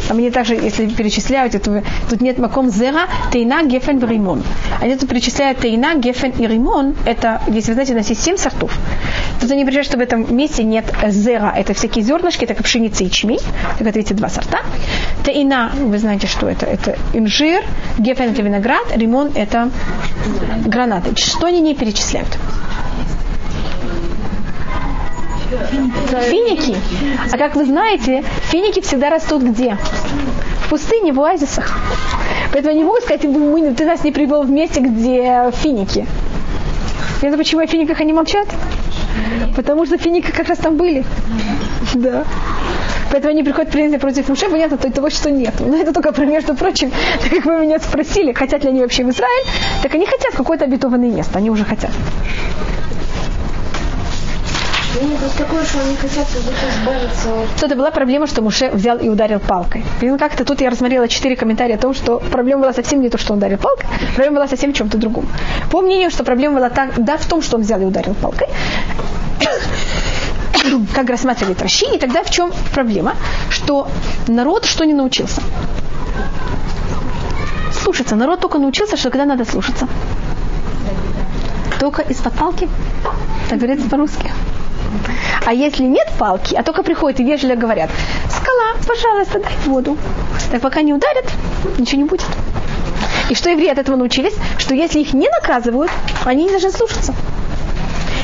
[0.10, 4.44] а мне также, если перечисляют, это, тут нет маком зера, тейна, гефен, римон.
[4.82, 6.96] Они тут перечисляют тейна, гефен и римон.
[7.06, 8.78] Это, если вы знаете, у нас есть семь сортов.
[9.40, 11.54] Тут они перечисляют, что в этом месте нет зера.
[11.56, 13.40] Это всякие зернышки, это как пшеница и чми.
[13.78, 14.60] Так это эти два сорта.
[15.24, 16.66] Тейна, вы знаете, что это?
[16.66, 17.64] Это инжир,
[17.98, 19.70] гефен это виноград, римон это
[20.66, 21.16] гранаты.
[21.16, 22.38] Что они не перечисляют?
[26.30, 26.76] Финики.
[27.32, 29.78] А как вы знаете, финики всегда растут где?
[30.66, 31.78] В пустыне, в оазисах.
[32.52, 36.06] Поэтому они могут сказать, ты нас не привел в месте, где финики.
[37.20, 38.48] Понятно, почему о финиках они молчат?
[39.56, 41.06] Потому что финики как раз там были.
[41.94, 42.26] Да.
[43.12, 45.54] Поэтому они приходят претензии против Муше, понятно, то того, что нет.
[45.60, 49.04] Но это только про, между прочим, так как вы меня спросили, хотят ли они вообще
[49.04, 49.46] в Израиль,
[49.84, 51.92] так они хотят какое-то обетованное место, они уже хотят.
[57.58, 59.84] Что они была проблема, что Муше взял и ударил палкой.
[60.02, 63.18] И как-то тут я рассмотрела четыре комментария о том, что проблема была совсем не то,
[63.18, 65.28] что он ударил палкой, проблема была совсем в чем-то другом.
[65.72, 68.48] По мнению, что проблема была так, да, в том, что он взял и ударил палкой,
[70.94, 73.16] как рассматривали Тращи, и тогда в чем проблема?
[73.50, 73.88] Что
[74.28, 75.42] народ что не научился?
[77.72, 78.16] Слушаться.
[78.16, 79.88] Народ только научился, что когда надо слушаться.
[81.80, 82.70] Только из-под палки.
[83.50, 84.32] Так говорится по-русски.
[85.46, 87.90] А если нет палки, а только приходят и вежливо говорят,
[88.30, 89.98] скала, пожалуйста, дай воду.
[90.52, 91.26] Так пока не ударят,
[91.78, 92.26] ничего не будет.
[93.30, 94.36] И что евреи от этого научились?
[94.58, 95.92] Что если их не наказывают,
[96.26, 97.14] они не должны слушаться.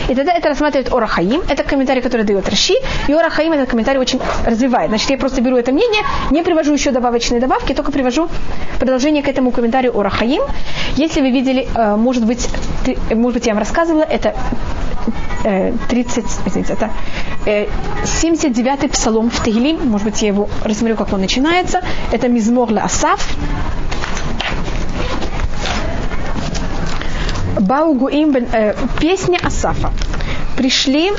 [0.09, 1.41] И тогда это рассматривает Орахаим.
[1.47, 2.73] Это комментарий, который дает Раши.
[3.07, 4.89] И Орахаим этот комментарий очень развивает.
[4.89, 8.27] Значит, я просто беру это мнение, не привожу еще добавочные добавки, только привожу
[8.79, 10.41] продолжение к этому комментарию Орахаим.
[10.95, 12.49] Если вы видели, э, может быть,
[13.11, 14.33] может быть, я вам рассказывала, это
[15.43, 16.91] 30, э, извините, это
[17.45, 21.81] 79-й э, псалом в Тегилим, может быть, я его рассмотрю, как он начинается.
[22.11, 22.71] Это Мизмор
[27.55, 27.67] Асаф.
[27.67, 29.91] Баугуим, э, песня Асафа.
[30.57, 31.11] Пришли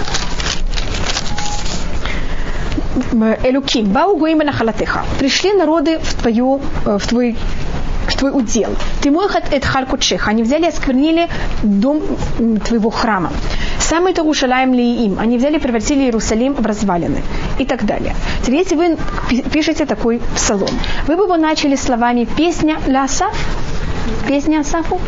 [3.45, 5.05] Элюким, Баугуим Нахалатеха.
[5.19, 7.37] Пришли народы в, твою, э, в твой
[8.07, 8.75] в твой удел.
[9.03, 10.29] Ты мой это Харкучех.
[10.29, 11.29] Они взяли и осквернили
[11.63, 12.03] дом
[12.65, 13.31] твоего храма.
[13.79, 15.19] Самый то Ушалаем ли им.
[15.21, 17.23] Они взяли и превратили Иерусалим в развалины.
[17.59, 18.15] И так далее.
[18.43, 18.97] Теперь, если вы
[19.53, 20.71] пишете такой псалом,
[21.07, 23.35] вы бы его начали словами «Песня ля Асаф»,
[24.27, 25.01] «Песня Асафу»,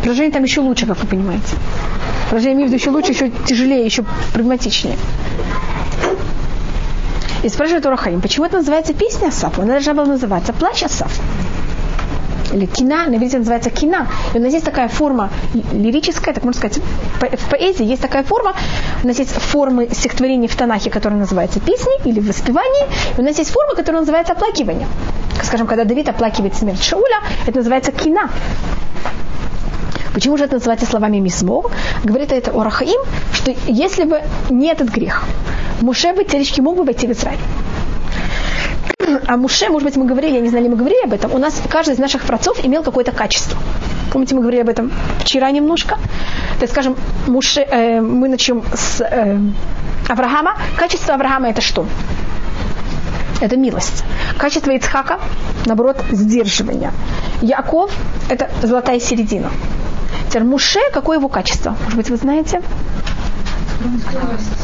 [0.00, 1.56] Предложение там еще лучше, как вы понимаете.
[2.30, 4.96] В виду еще лучше, еще тяжелее, еще прагматичнее.
[7.42, 9.62] И спрашивает Урахаим, почему это называется песня Асафа?
[9.62, 11.20] Она должна была называться плач Асафа.
[12.52, 14.08] Или кина, на иврите называется кина.
[14.34, 15.30] И у нас есть такая форма
[15.72, 16.80] лирическая, так можно сказать,
[17.20, 18.54] в поэзии есть такая форма,
[19.02, 23.38] у нас есть формы стихотворений в Танахе, которые называются песни или воспевание, и у нас
[23.38, 24.88] есть форма, которая называется оплакивание.
[25.42, 28.30] Скажем, когда Давид оплакивает смерть Шауля, это называется кина.
[30.14, 31.62] Почему же это называется словами мисмо?
[32.04, 33.00] Говорит это Орахаим,
[33.32, 35.24] что если бы не этот грех,
[35.80, 37.38] Муше бы теоретически мог бы войти в Израиль.
[39.26, 41.38] А Муше, может быть, мы говорили, я не знаю, ли мы говорили об этом, у
[41.38, 43.58] нас каждый из наших працов имел какое-то качество.
[44.12, 45.96] Помните, мы говорили об этом вчера немножко?
[46.58, 46.96] То есть, скажем,
[47.26, 49.38] Муше, э, мы начнем с э,
[50.08, 50.56] Авраама.
[50.76, 51.86] Качество Авраама это что?
[53.40, 54.04] Это милость.
[54.36, 55.18] Качество Ицхака,
[55.64, 56.92] наоборот, сдерживание.
[57.40, 57.90] Яков–
[58.28, 59.50] это золотая середина.
[60.30, 61.76] Теперь Муше, какое его качество?
[61.82, 62.62] Может быть, вы знаете?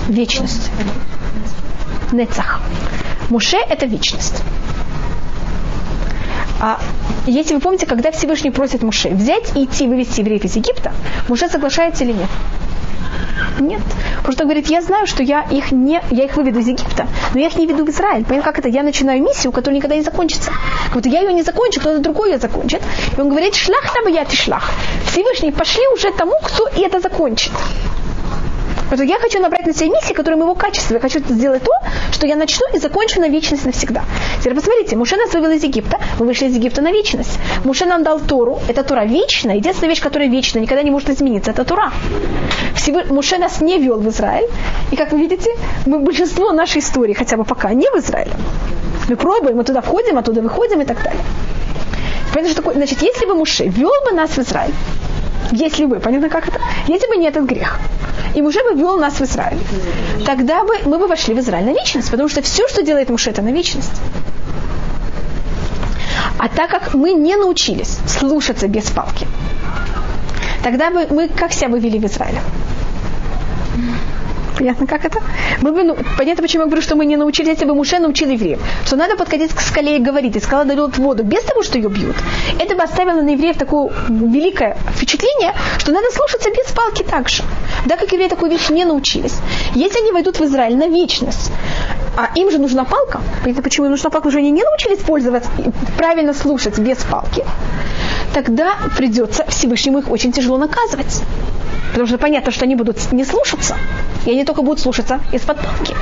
[0.06, 0.70] Вечность.
[2.12, 2.60] Нецах.
[3.30, 4.44] Муше– это вечность.
[6.60, 6.78] А
[7.26, 10.92] если вы помните, когда Всевышний просит Муше взять и идти вывести евреев из Египта,
[11.26, 12.30] Муше соглашается или нет?
[13.60, 13.80] Нет.
[14.18, 17.40] Потому что говорит, я знаю, что я их, не, я их выведу из Египта, но
[17.40, 18.24] я их не веду в Израиль.
[18.24, 18.68] Понимаете, как это?
[18.68, 20.52] Я начинаю миссию, которая никогда не закончится.
[20.84, 22.82] Как будто я ее не закончу, кто-то другой ее закончит.
[23.16, 24.70] И он говорит, шлах на я ты шлах.
[25.06, 27.52] Всевышний, пошли уже тому, кто это закончит.
[28.90, 30.94] Потому я хочу набрать на себя миссии, которые моего качества.
[30.94, 31.72] Я хочу сделать то,
[32.12, 34.04] что я начну и закончу на вечность навсегда.
[34.40, 37.38] Теперь посмотрите, Муше нас вывел из Египта, мы вышли из Египта на вечность.
[37.64, 41.50] Муше нам дал Тору, это Тора вечная, единственная вещь, которая вечна, никогда не может измениться,
[41.50, 41.92] это Тора.
[42.74, 44.48] Всего, Муше нас не вел в Израиль,
[44.92, 45.50] и как вы видите,
[45.86, 48.32] мы большинство нашей истории, хотя бы пока, не в Израиле.
[49.08, 51.22] Мы пробуем, мы туда входим, оттуда выходим и так далее.
[52.32, 54.74] Поэтому, что такое, значит, если бы Муше вел бы нас в Израиль,
[55.52, 56.60] если бы, понятно как это?
[56.86, 57.78] Если бы не этот грех,
[58.36, 59.58] и Муше бы вел нас в Израиль,
[60.26, 63.30] тогда бы мы бы вошли в Израиль на вечность, потому что все, что делает Муше,
[63.30, 63.98] это на вечность.
[66.38, 69.26] А так как мы не научились слушаться без палки,
[70.62, 72.40] тогда бы мы как себя бы вели в Израиле?
[74.56, 75.20] Понятно, как это?
[75.60, 78.30] Мы бы, ну, понятно, почему я говорю, что мы не научились, если бы Муше научил
[78.30, 81.76] евреев, что надо подходить к скале и говорить, и скала дает воду без того, что
[81.76, 82.16] ее бьют.
[82.58, 87.42] Это бы оставило на евреев такое великое впечатление, что надо слушаться без палки также.
[87.84, 89.34] Да, как евреи такую вещь не научились.
[89.74, 91.52] Если они войдут в Израиль на вечность,
[92.16, 95.50] а им же нужна палка, понятно, почему им нужна палка, уже они не научились пользоваться,
[95.98, 97.44] правильно слушать без палки,
[98.32, 101.22] тогда придется Всевышнему их очень тяжело наказывать.
[101.90, 103.76] Потому что понятно, что они будут не слушаться,
[104.26, 105.94] и они только будут слушаться из-под палки.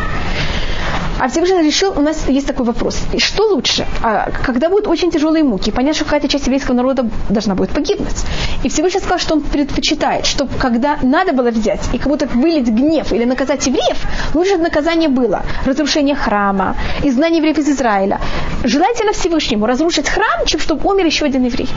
[1.18, 2.99] А Всевышний решил, у нас есть такой вопрос.
[3.18, 3.87] Что лучше?
[4.03, 8.16] А, когда будут очень тяжелые муки, понятно, что какая-то часть еврейского народа должна будет погибнуть.
[8.64, 12.68] И Всевышний сказал, что он предпочитает, чтобы когда надо было взять и как будто вылить
[12.68, 13.97] гнев или наказать евреев,
[14.35, 18.20] лучше наказание было разрушение храма, изгнание евреев из Израиля.
[18.64, 21.68] Желательно Всевышнему разрушить храм, чем чтобы умер еще один еврей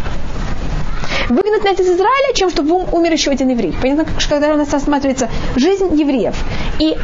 [1.30, 3.76] выгнать нас из Израиля, чем чтобы умер еще один еврей.
[3.82, 6.36] Понятно, что когда у нас рассматривается жизнь евреев.
[6.80, 6.98] И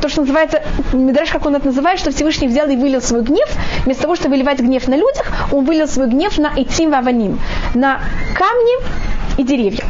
[0.00, 0.62] то, что называется,
[0.92, 3.48] Мидраш, как он это называет, что Всевышний взял и вылил свой гнев,
[3.84, 7.40] вместо того, чтобы выливать гнев на людях, он вылил свой гнев на Итим Ваваним,
[7.74, 8.00] на
[8.34, 8.72] камни
[9.38, 9.84] и деревья.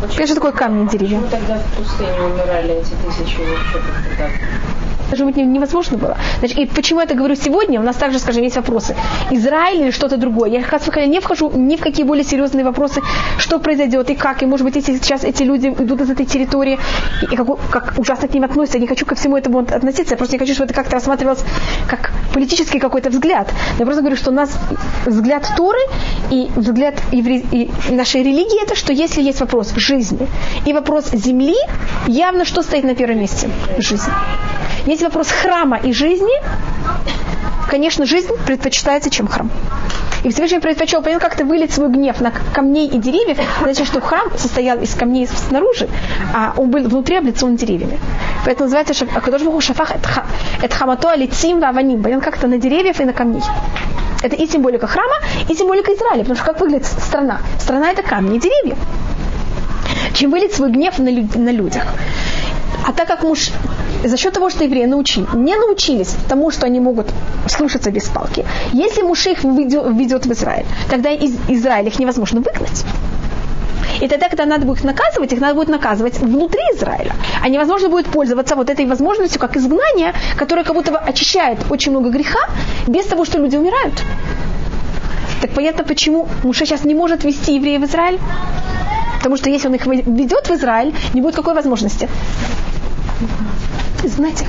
[0.00, 1.20] Почему, что такое камни и деревья?
[1.20, 3.80] Почему тогда в пустыне умирали эти тысячи вообще?
[5.10, 6.16] Даже быть невозможно было.
[6.38, 7.80] Значит, и почему я это говорю сегодня?
[7.80, 8.96] У нас также, скажем, есть вопросы.
[9.30, 10.50] Израиль или что-то другое.
[10.50, 13.00] Я, как сказали, не вхожу ни в какие более серьезные вопросы,
[13.38, 14.42] что произойдет и как.
[14.42, 16.78] И, может быть, если сейчас эти люди идут из этой территории,
[17.22, 20.14] и как, как ужасно к ним относятся, я не хочу ко всему этому относиться.
[20.14, 21.44] Я просто не хочу, чтобы это как-то рассматривалось
[21.88, 23.52] как политический какой-то взгляд.
[23.78, 24.50] Я просто говорю, что у нас
[25.06, 25.78] взгляд Торы
[26.30, 27.44] и взгляд евре...
[27.52, 30.26] и нашей религии это, что если есть вопрос жизни
[30.66, 31.56] и вопрос земли,
[32.06, 33.48] явно что стоит на первом месте?
[33.78, 34.10] Жизнь.
[34.86, 36.32] Если вопрос храма и жизни,
[37.70, 39.50] конечно, жизнь предпочитается, чем храм.
[40.24, 44.30] И Всевышний предпочел, понял, как-то вылить свой гнев на камней и деревьев, значит, что храм
[44.36, 45.88] состоял из камней снаружи,
[46.34, 47.98] а он был внутри облицован деревьями.
[48.44, 49.92] Поэтому называется что Акадош Богу Шафах
[50.62, 52.02] это хамато алицим ваваним.
[52.02, 53.42] Понял, как-то на деревьев и на камней.
[54.22, 55.16] Это и символика храма,
[55.48, 57.40] и символика Израиля, потому что как выглядит страна?
[57.58, 58.76] Страна это камни и деревья.
[60.14, 61.84] Чем вылить свой гнев на, люд- на людях.
[62.86, 63.50] А так как муж
[64.08, 67.06] за счет того, что евреи научили, не научились тому, что они могут
[67.48, 72.84] слушаться без палки, если муж их ведет в Израиль, тогда из Израиля их невозможно выгнать.
[74.00, 77.12] И тогда, когда надо будет наказывать, их надо будет наказывать внутри Израиля.
[77.42, 81.92] А невозможно будет пользоваться вот этой возможностью, как изгнание, которое как будто бы очищает очень
[81.92, 82.40] много греха,
[82.88, 83.94] без того, что люди умирают.
[85.40, 88.18] Так понятно, почему Муше сейчас не может вести евреев в Израиль?
[89.18, 92.08] Потому что если он их ведет в Израиль, не будет какой возможности?
[94.06, 94.46] Знаете,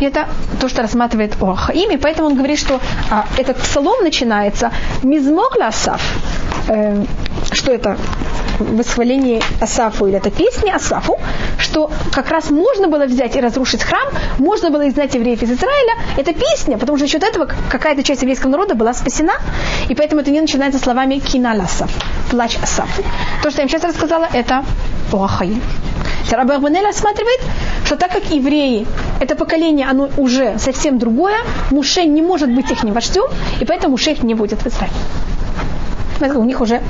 [0.00, 0.28] и это
[0.60, 2.80] то, что рассматривает Орхаим, и поэтому он говорит, что
[3.10, 4.70] а, этот псалом начинается
[5.02, 6.02] «Мизмог Асаф».
[6.68, 7.04] Э,
[7.52, 7.96] что это?
[8.58, 11.18] восхваление Асафу или это песни Асафу,
[11.58, 15.94] что как раз можно было взять и разрушить храм, можно было изгнать евреев из Израиля.
[16.16, 19.34] Это песня, потому что за счет этого какая-то часть еврейского народа была спасена,
[19.88, 21.90] и поэтому это не начинается словами киналь Асаф,
[22.30, 23.02] плач Асафу.
[23.42, 24.64] То, что я им сейчас рассказала, это
[25.12, 25.60] Оахаим.
[26.34, 27.40] Раби Арбанель рассматривает,
[27.84, 28.86] что так как евреи,
[29.20, 31.36] это поколение, оно уже совсем другое,
[31.70, 33.24] Муше не может быть их вождем,
[33.60, 34.92] и поэтому Муше их не будет в Израиль.
[36.20, 36.80] У них уже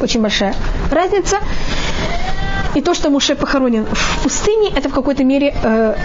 [0.00, 0.54] очень большая
[0.90, 1.38] разница.
[2.74, 5.96] И то, что Муше похоронен в пустыне, это в какой-то мере э,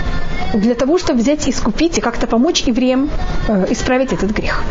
[0.53, 3.09] для того, чтобы взять, искупить и как-то помочь евреям
[3.47, 4.63] э, исправить этот грех.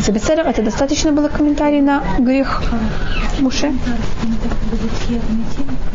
[0.00, 2.62] За бестселлер это достаточно было комментарий на грех
[3.40, 3.72] Муше.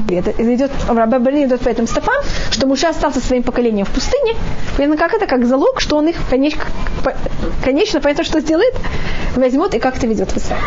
[0.09, 4.35] Это идет, Рабабали идет по этим стопам, что Муше остался своим поколением в пустыне.
[4.75, 5.25] Понятно, как это?
[5.25, 6.63] Как залог, что он их конечно,
[7.63, 8.75] конечно понятно, что сделает,
[9.35, 10.63] возьмет и как-то ведет в Израиль.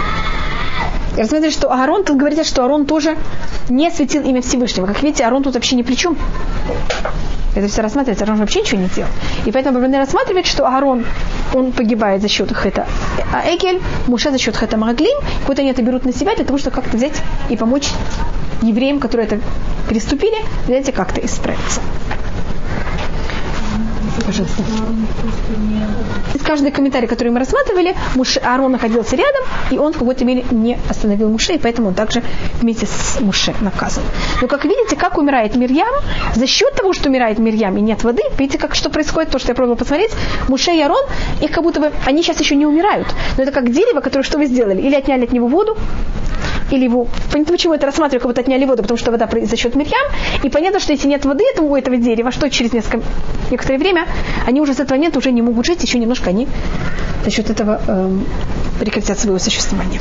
[1.17, 3.17] И рассмотрели, что Аарон, тут говорится, что Аарон тоже
[3.69, 4.87] не светил имя Всевышнего.
[4.87, 6.17] Как видите, Аарон тут вообще ни при чем.
[7.55, 9.11] Это все рассматривается, Аарон вообще ничего не делал.
[9.45, 11.05] И поэтому Бабране рассматривает, что Аарон,
[11.53, 12.87] он погибает за счет Хэта
[13.45, 16.77] Эгель, Муше за счет Хэта Мараглим, какой-то они это берут на себя для того, чтобы
[16.77, 17.89] как-то взять и помочь
[18.63, 19.41] евреям, которые это
[19.89, 20.37] переступили,
[20.69, 21.81] и как-то исправиться.
[24.27, 24.63] Пожалуйста.
[26.45, 30.79] Каждый комментарий, который мы рассматривали, Муж Аарон находился рядом, и он в какой-то мере не
[30.89, 32.23] остановил Муше, и поэтому он также
[32.61, 34.03] вместе с Муше наказан.
[34.43, 35.93] Но как видите, как умирает Мирьям,
[36.35, 39.49] за счет того, что умирает Мирьям и нет воды, видите, как что происходит, то, что
[39.49, 40.13] я пробовала посмотреть,
[40.49, 41.05] Муше и Аарон,
[41.41, 44.39] их как будто бы, они сейчас еще не умирают, но это как дерево, которое что
[44.39, 44.81] вы сделали?
[44.81, 45.77] Или отняли от него воду,
[46.71, 47.07] или его...
[47.33, 50.07] Понятно, почему это рассматриваю, как будто отняли воду, потому что вода за счет Мирьям.
[50.43, 53.03] И понятно, что если нет воды у этого дерева, что через несколько,
[53.51, 54.07] некоторое время,
[54.47, 56.49] они уже с этого момента уже не могут жить, еще немножко они
[57.25, 58.27] за счет этого эм,
[58.79, 60.01] прекратят свое существование.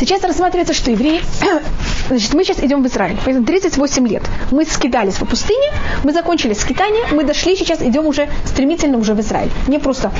[0.00, 1.20] Сейчас рассматривается, что евреи...
[2.08, 3.18] Значит, мы сейчас идем в Израиль.
[3.22, 4.22] 38 лет.
[4.50, 5.70] Мы скидались по пустыне,
[6.02, 9.50] мы закончили скитание, мы дошли, сейчас идем уже стремительно уже в Израиль.
[9.68, 10.10] Не просто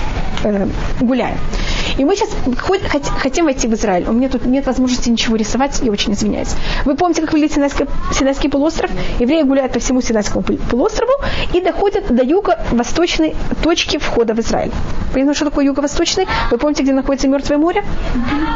[0.45, 0.69] э,
[1.01, 1.39] гуляем.
[1.99, 2.31] И мы сейчас
[3.19, 4.09] хотим войти в Израиль.
[4.09, 6.55] У меня тут нет возможности ничего рисовать, я очень извиняюсь.
[6.85, 8.91] Вы помните, как выглядит Синайский, Синайский полуостров?
[9.19, 11.13] Евреи гуляют по всему Синайскому полуострову
[11.53, 14.73] и доходят до юго-восточной точки входа в Израиль.
[15.13, 16.27] Понятно, что такое юго-восточный?
[16.51, 17.85] Вы помните, где находится Мертвое море?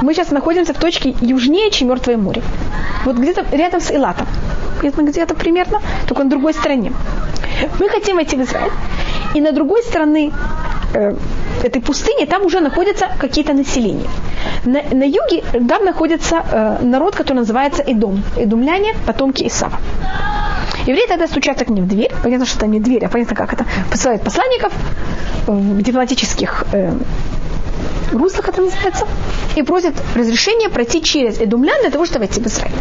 [0.02, 2.42] Мы сейчас находимся в точке южнее, чем Мертвое море.
[3.04, 4.26] Вот где-то рядом с Илатом.
[4.82, 6.92] где-то примерно, только на другой стороне.
[7.78, 8.72] Мы хотим войти в Израиль.
[9.34, 10.32] И на другой стороне
[10.94, 11.14] э,
[11.62, 14.08] этой пустыни там уже находятся какие-то населения.
[14.64, 18.22] На, на юге там находится э, народ, который называется Идом.
[18.36, 19.78] Идумляне, потомки Исава.
[20.86, 22.12] Евреи тогда стучатся к ним в дверь.
[22.22, 23.64] Понятно, что там не дверь, а понятно, как это.
[23.90, 24.72] Посылают посланников
[25.46, 26.92] в дипломатических э,
[28.12, 29.06] руслах это называется,
[29.56, 32.74] и просят разрешения пройти через Эдумлян для того, чтобы войти в Израиль.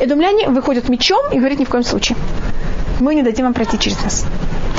[0.00, 2.16] Эдумляне выходят мечом и говорят ни в коем случае.
[3.00, 4.24] Мы не дадим вам пройти через нас.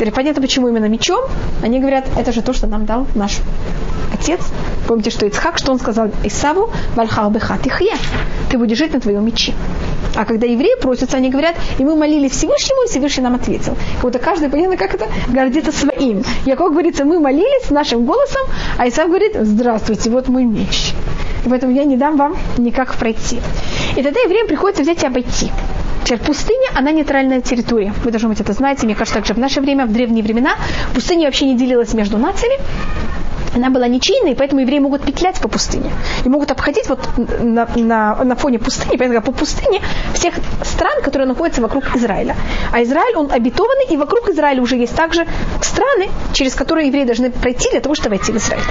[0.02, 1.26] Теперь понятно, почему именно мечом.
[1.62, 3.38] Они говорят, это же то, что нам дал наш
[4.12, 4.40] отец.
[4.88, 7.94] Помните, что Ицхак, что он сказал Исаву, Вальхал Бехат Ихье,
[8.50, 9.54] ты будешь жить на твоем мече.
[10.16, 13.76] А когда евреи просятся, они говорят, и мы молились Всевышнему, и Всевышний нам ответил.
[13.76, 16.24] Как будто каждый, понятно, как это, гордится своим.
[16.48, 18.42] Яков говорится, мы молились нашим голосом,
[18.80, 20.96] а Исав говорит, здравствуйте, вот мой меч.
[21.46, 23.40] И поэтому я не дам вам никак пройти.
[23.96, 25.52] И тогда евреям приходится взять и обойти.
[26.04, 27.94] Теперь пустыня, она нейтральная территория.
[28.04, 28.86] Вы, должны быть, это знаете.
[28.86, 30.56] Мне кажется, также в наше время, в древние времена,
[30.94, 32.58] пустыня вообще не делилась между нациями
[33.54, 35.92] она была ничейной, поэтому евреи могут петлять по пустыне.
[36.24, 39.82] И могут обходить вот на, на, на фоне пустыни, поэтому по пустыне
[40.14, 42.36] всех стран, которые находятся вокруг Израиля.
[42.72, 45.28] А Израиль, он обетованный, и вокруг Израиля уже есть также
[45.62, 48.64] страны, через которые евреи должны пройти для того, чтобы войти в Израиль.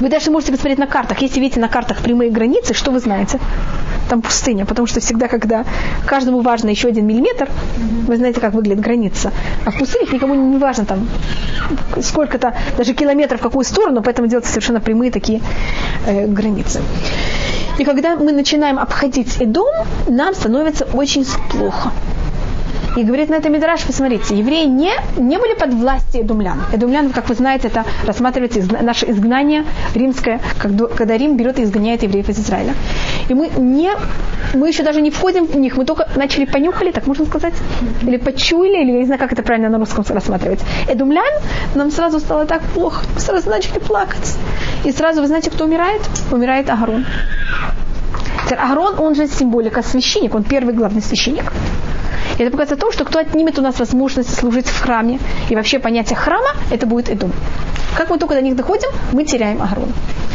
[0.00, 1.22] Вы даже можете посмотреть на картах.
[1.22, 3.40] Если видите на картах прямые границы, что вы знаете?
[4.08, 5.64] Там пустыня, потому что всегда, когда
[6.06, 7.48] каждому важно еще один миллиметр,
[8.06, 9.32] вы знаете, как выглядит граница.
[9.64, 11.08] А в пустынях никому не важно там
[12.00, 15.40] сколько-то, даже километров в какую сторону, поэтому делаются совершенно прямые такие
[16.06, 16.80] э, границы.
[17.78, 19.66] И когда мы начинаем обходить Эдом,
[20.08, 21.92] нам становится очень плохо.
[22.96, 26.62] И говорит на это Мидраш, посмотрите, евреи не, не были под властью эдумлян.
[26.72, 31.64] Эдумлян, как вы знаете, это рассматривается из, наше изгнание римское, когда, когда Рим берет и
[31.64, 32.74] изгоняет евреев из Израиля.
[33.28, 33.90] И мы не,
[34.54, 37.54] мы еще даже не входим в них, мы только начали понюхали, так можно сказать,
[38.00, 40.60] или почуяли, или я не знаю, как это правильно на русском рассматривать.
[40.88, 41.42] Эдумлян,
[41.74, 44.36] нам сразу стало так плохо, мы сразу начали плакать.
[44.84, 46.00] И сразу, вы знаете, кто умирает?
[46.32, 47.04] Умирает Агарон.
[48.54, 51.52] Агарон, он же символика священник, он первый главный священник.
[52.38, 55.18] И это показывает то, что кто отнимет у нас возможность служить в храме,
[55.48, 57.32] и вообще понятие храма, это будет Эдом.
[57.96, 59.88] Как мы только до них доходим, мы теряем Агарон.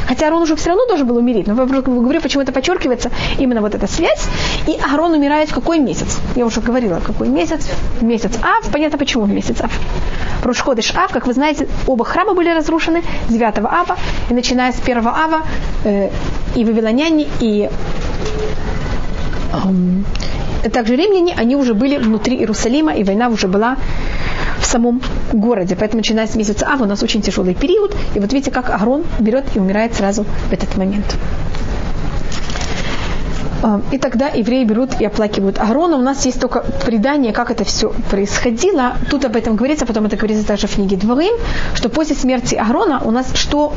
[0.07, 1.47] Хотя Арон уже все равно должен был умереть.
[1.47, 4.27] Но я говорю, почему это подчеркивается, именно вот эта связь.
[4.67, 6.19] И Арон умирает в какой месяц?
[6.35, 7.69] Я уже говорила, какой месяц?
[8.01, 8.69] Месяц Ав.
[8.71, 9.71] Понятно, почему месяц Ав.
[10.43, 13.97] Рушходыш Ав, как вы знаете, оба храма были разрушены 9 Ава.
[14.29, 15.43] И начиная с 1 Ава
[15.85, 16.09] э,
[16.55, 17.69] и вавилоняне, и
[20.71, 23.77] также римляне, они уже были внутри Иерусалима, и война уже была
[24.59, 25.01] в самом
[25.33, 25.75] городе.
[25.75, 27.95] Поэтому, начиная с месяца Ав, у нас очень тяжелый период.
[28.15, 31.17] И вот видите, как Агрон берет и умирает сразу в этот момент.
[33.91, 35.97] И тогда евреи берут и оплакивают Агрона.
[35.97, 38.93] У нас есть только предание, как это все происходило.
[39.09, 41.35] Тут об этом говорится, потом это говорится также в книге Дворым,
[41.75, 43.73] что после смерти Агрона у нас что,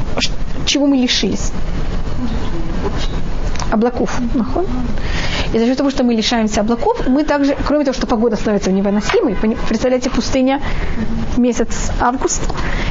[0.64, 1.52] чего мы лишились?
[3.70, 4.20] Облаков.
[5.52, 8.72] И за счет того, что мы лишаемся облаков, мы также, кроме того, что погода становится
[8.72, 9.36] невыносимой,
[9.68, 10.60] представляете, пустыня
[11.36, 12.42] месяц август,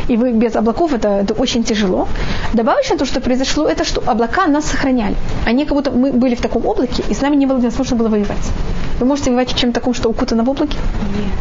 [0.08, 2.08] и вы без облаков, это, это очень тяжело.
[2.54, 5.16] Добавочно то, что произошло, это что облака нас сохраняли.
[5.46, 8.10] Они как будто мы были в таком облаке, и с нами не было невозможно было
[8.10, 8.52] воевать.
[9.00, 10.78] Вы можете воевать чем-то таком, что укутано в облаке?
[11.18, 11.34] Нет.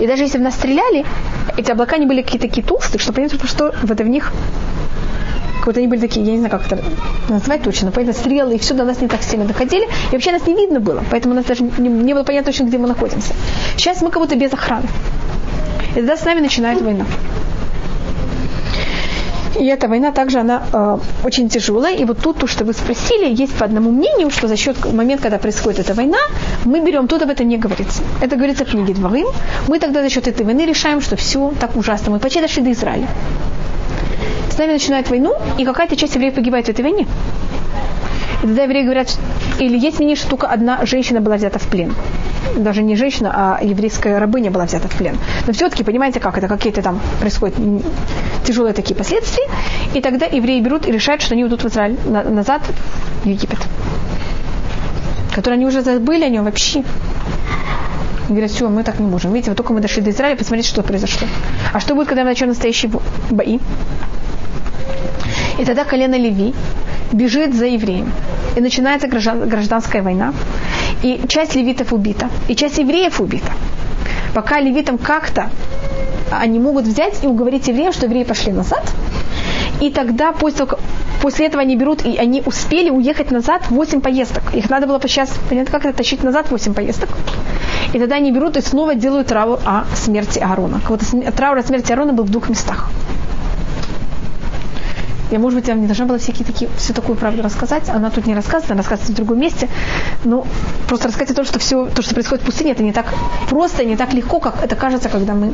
[0.00, 1.04] И даже если в нас стреляли,
[1.56, 4.32] эти облака не были какие-то такие толстые, что понятно, что в, это в них
[5.66, 6.82] будто они были такие, я не знаю, как это
[7.28, 10.46] назвать точно, поэтому стрелы и все до нас не так сильно доходили, и вообще нас
[10.46, 13.32] не видно было, поэтому у нас даже не, не было понятно точно, где мы находимся.
[13.76, 14.88] Сейчас мы как будто без охраны.
[15.92, 17.04] И тогда с нами начинает война.
[19.58, 21.94] И эта война также, она э, очень тяжелая.
[21.94, 25.24] И вот тут, то, что вы спросили, есть по одному мнению, что за счет момента,
[25.24, 26.18] когда происходит эта война,
[26.64, 28.02] мы берем, тут об этом не говорится.
[28.22, 29.26] Это говорится в книге Дворым.
[29.68, 32.12] Мы тогда за счет этой войны решаем, что все так ужасно.
[32.12, 33.08] Мы почти дошли до Израиля
[34.52, 37.06] с нами начинают войну, и какая-то часть евреев погибает в этой войне.
[38.42, 39.18] И тогда евреи говорят,
[39.58, 41.94] или есть что только одна женщина была взята в плен.
[42.56, 45.18] Даже не женщина, а еврейская рабыня была взята в плен.
[45.46, 47.56] Но все-таки, понимаете, как это, какие-то там происходят
[48.44, 49.46] тяжелые такие последствия.
[49.94, 52.62] И тогда евреи берут и решают, что они уйдут в Израиль на, назад
[53.22, 53.58] в Египет.
[55.34, 56.80] Которые они уже забыли о нем вообще.
[56.80, 59.32] И говорят, все, мы так не можем.
[59.32, 61.28] Видите, вот только мы дошли до Израиля, посмотрите, что произошло.
[61.72, 62.90] А что будет, когда мы начнем настоящие
[63.30, 63.58] бои?
[65.60, 66.54] И тогда колено Леви
[67.12, 68.10] бежит за евреем.
[68.56, 70.32] И начинается гражданская война.
[71.02, 73.52] И часть левитов убита, и часть евреев убита.
[74.34, 75.50] Пока левитам как-то
[76.30, 78.82] они могут взять и уговорить евреев, что евреи пошли назад.
[79.80, 80.66] И тогда, после
[81.20, 84.42] после этого они берут, и они успели уехать назад 8 поездок.
[84.54, 87.10] Их надо было сейчас, понятно, как это тащить назад 8 поездок.
[87.92, 90.80] И тогда они берут и снова делают траур о смерти Аарона.
[90.88, 91.00] Вот
[91.36, 92.88] траур о смерти Аарона был в двух местах.
[95.30, 97.88] Я, может быть, вам не должна была всякие такие, всю такую правду рассказать.
[97.88, 99.68] Она тут не рассказывает, она рассказывает в другом месте.
[100.24, 100.46] Но
[100.88, 103.06] просто рассказать о том, что все, то, что происходит в пустыне, это не так
[103.48, 105.52] просто, не так легко, как это кажется, когда мы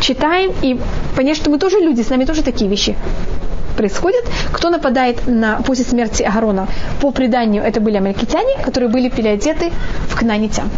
[0.00, 0.52] читаем.
[0.62, 0.80] И
[1.16, 2.96] понять, что мы тоже люди, с нами тоже такие вещи
[3.76, 4.24] происходят.
[4.52, 6.68] Кто нападает на, после смерти Агарона?
[7.00, 9.72] По преданию, это были амаликитяне, которые были переодеты
[10.08, 10.70] в кнанитян.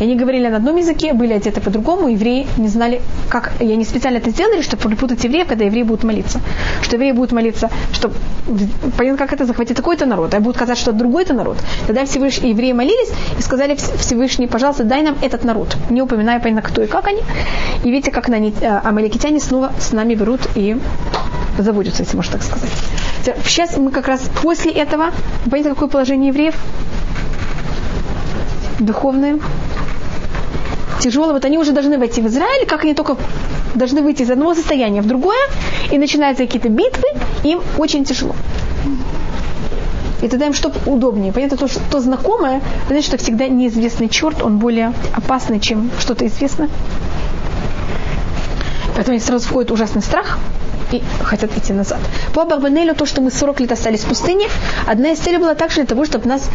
[0.00, 3.52] И они говорили на одном языке, были одеты по-другому, евреи не знали, как...
[3.60, 6.40] И они специально это сделали, чтобы припутать евреев, когда евреи будут молиться.
[6.82, 8.10] Что евреи будут молиться, что
[8.96, 11.56] понятно, как это захватить такой-то народ, а будут казать, что другой-то народ.
[11.86, 16.62] Тогда Всевышний, евреи молились и сказали Всевышний, пожалуйста, дай нам этот народ, не упоминая, понятно,
[16.62, 17.22] кто и как они.
[17.84, 20.76] И видите, как на, э, амаликитяне снова с нами берут и
[21.58, 22.70] заводятся, если можно так сказать.
[23.44, 25.10] Сейчас мы как раз после этого,
[25.44, 26.54] понимаете, какое положение евреев?
[28.78, 29.38] Духовное,
[31.00, 33.16] тяжело, вот они уже должны войти в Израиль, как они только
[33.74, 35.38] должны выйти из одного состояния в другое,
[35.90, 37.08] и начинаются какие-то битвы,
[37.44, 38.34] им очень тяжело.
[40.22, 41.32] И тогда им что удобнее.
[41.32, 46.26] Понятно, то, что то знакомое, значит, что всегда неизвестный черт, он более опасный, чем что-то
[46.26, 46.70] известное.
[48.94, 50.38] Поэтому они сразу входит ужасный страх,
[50.92, 51.98] и хотят идти назад.
[52.34, 54.48] По Барбанелю, то, что мы 40 лет остались в пустыне,
[54.86, 56.48] одна из целей была также для того, чтобы нас...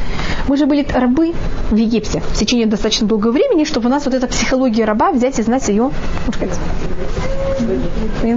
[0.48, 1.34] Мы же были рабы
[1.70, 5.40] в Египте в течение достаточно долгого времени, чтобы у нас вот эта психология раба взять
[5.40, 5.92] и знать ее,
[6.26, 6.60] можно сказать,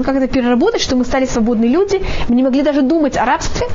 [0.05, 3.67] как это переработать, что мы стали свободные люди, мы не могли даже думать о рабстве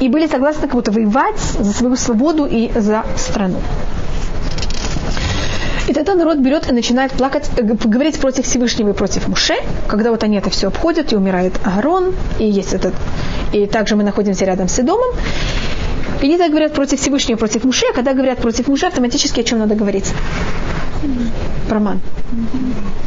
[0.00, 3.60] и были согласны как будто воевать за свою свободу и за страну.
[5.86, 9.54] И тогда народ берет и начинает плакать, э, говорить против Всевышнего и против Муше,
[9.86, 12.94] когда вот они это все обходят, и умирает Аарон, и есть этот,
[13.52, 15.10] и также мы находимся рядом с Идомом.
[16.22, 19.44] И они так говорят против Всевышнего, против Муше, а когда говорят против Муше, автоматически о
[19.44, 20.10] чем надо говорить?
[21.68, 22.00] Про ман.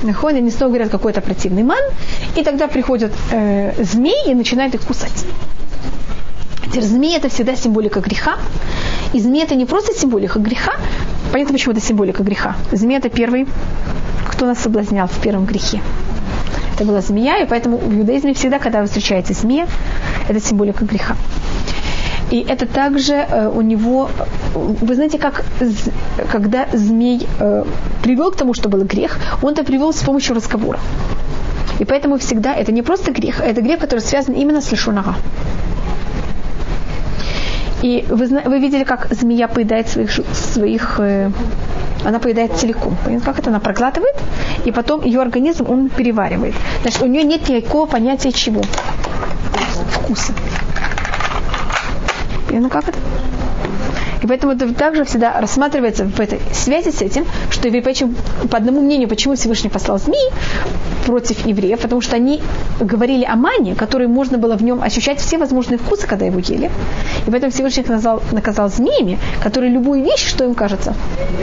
[0.04, 1.84] Находят, они снова говорят какой-то противный ман,
[2.36, 5.26] и тогда приходят э, змеи и начинают их кусать.
[6.68, 8.38] Теперь змеи это всегда символика греха.
[9.14, 10.74] И змея это не просто символика греха.
[11.32, 12.56] Понятно, почему это символика греха.
[12.72, 13.48] Змея это первый,
[14.30, 15.82] кто нас соблазнял в первом грехе.
[16.76, 19.68] Это была змея, и поэтому в иудаизме всегда, когда вы встречаете змея,
[20.30, 21.16] это символика греха.
[22.30, 24.10] И это также э, у него,
[24.54, 25.46] вы знаете, как
[26.30, 27.64] когда змей э,
[28.04, 30.80] привел к тому, что был грех, он это привел с помощью разговора.
[31.80, 35.16] И поэтому всегда это не просто грех, это грех, который связан именно с лишунага.
[37.82, 41.32] И вы, вы видели, как змея поедает своих, своих э,
[42.04, 42.98] она поедает целиком.
[43.04, 43.50] Понятно, как это?
[43.50, 44.16] Она проглатывает,
[44.66, 46.56] и потом ее организм он переваривает.
[46.82, 48.62] Значит, у нее нет никакого понятия чего?
[49.92, 50.34] Вкуса.
[52.50, 52.98] И она как это?
[54.24, 58.16] И поэтому это также всегда рассматривается в этой связи с этим, что почему,
[58.50, 60.32] по одному мнению, почему Всевышний послал змеи
[61.08, 62.42] против евреев, потому что они
[62.82, 66.70] говорили о мане, который можно было в нем ощущать все возможные вкусы, когда его ели.
[67.26, 70.94] И поэтому Всевышний их назвал, наказал змеями, которые любую вещь, что им кажется,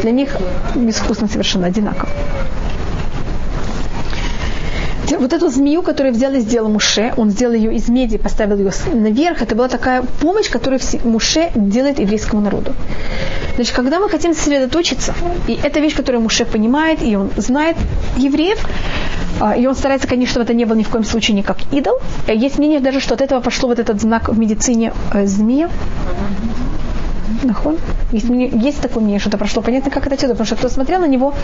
[0.02, 0.36] для них
[0.74, 2.10] безвкусно совершенно одинаково
[5.12, 8.72] вот эту змею, которую взял и сделал Муше, он сделал ее из меди, поставил ее
[8.92, 12.72] наверх, это была такая помощь, которую Муше делает еврейскому народу.
[13.57, 15.14] Значит, когда мы хотим сосредоточиться,
[15.46, 17.76] и это вещь, которую Муше понимает, и он знает
[18.16, 18.59] евреев,
[19.40, 21.98] а, и он старается, конечно, чтобы это не было ни в коем случае никак идол.
[22.26, 25.70] Есть мнение даже, что от этого пошло вот этот знак в медицине э, змея.
[27.45, 27.78] Нахон.
[28.12, 29.62] Есть, есть такое мнение, что это прошло.
[29.62, 31.34] Понятно, как это отсюда, потому что кто смотрел на него,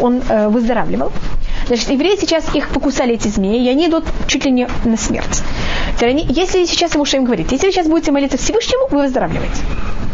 [0.00, 1.12] он э, выздоравливал.
[1.66, 5.42] Значит, евреи сейчас их покусали эти змеи, и они идут чуть ли не на смерть.
[6.00, 9.62] Они, если сейчас ему им говорит, если вы сейчас будете молиться Всевышнему, вы выздоравливаете.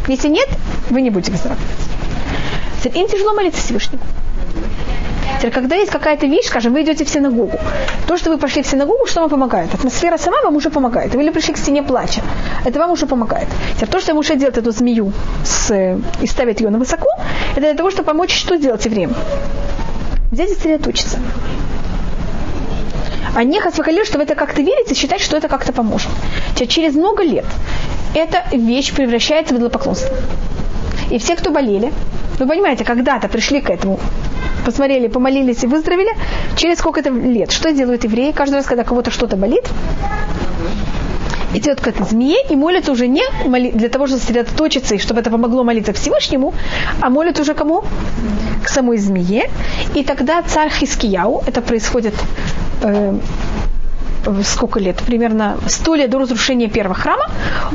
[0.08, 0.48] Если нет,
[0.90, 1.68] вы не будете выздоравливать.
[2.94, 4.02] Им тяжело молиться Всевышнему.
[5.40, 7.58] Теперь, когда есть какая-то вещь, скажем, вы идете в синагогу,
[8.06, 9.72] то, что вы пошли в синагогу, что вам помогает?
[9.72, 11.14] Атмосфера сама вам уже помогает.
[11.14, 12.20] Вы или пришли к стене плача,
[12.66, 13.48] это вам уже помогает.
[13.76, 17.08] Теперь, то, что Муше делает эту змею с, и ставит ее на высоко,
[17.52, 19.14] это для того, чтобы помочь, что делать евреям?
[20.30, 21.18] Взять и сосредоточиться.
[23.34, 26.10] А не хасвахалил, что вы это как-то верите, считать, что это как-то поможет.
[26.68, 27.46] Через много лет
[28.14, 30.14] эта вещь превращается в идолопоклонство.
[31.10, 31.94] И все, кто болели,
[32.38, 33.98] вы понимаете, когда-то пришли к этому,
[34.64, 36.10] посмотрели, помолились и выздоровели,
[36.56, 37.52] через сколько-то лет.
[37.52, 38.32] Что делают евреи?
[38.32, 39.64] Каждый раз, когда кого-то что-то болит,
[41.54, 43.22] идет к этой змее и молится уже не
[43.72, 46.54] для того, чтобы сосредоточиться и чтобы это помогло молиться Всевышнему,
[47.00, 47.84] а молится уже кому?
[48.64, 49.50] К самой змее.
[49.94, 52.14] И тогда царь Хискияу, это происходит
[52.82, 53.18] э,
[54.44, 57.24] сколько лет, примерно сто лет до разрушения первого храма,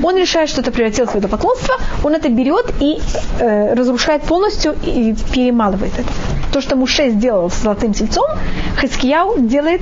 [0.04, 3.00] он решает, что это превратилось в идолопоклонство, он это берет и
[3.40, 6.10] э, разрушает полностью и перемалывает это.
[6.52, 8.26] То, что Муше сделал с золотым тельцом,
[8.80, 9.82] Хискияу делает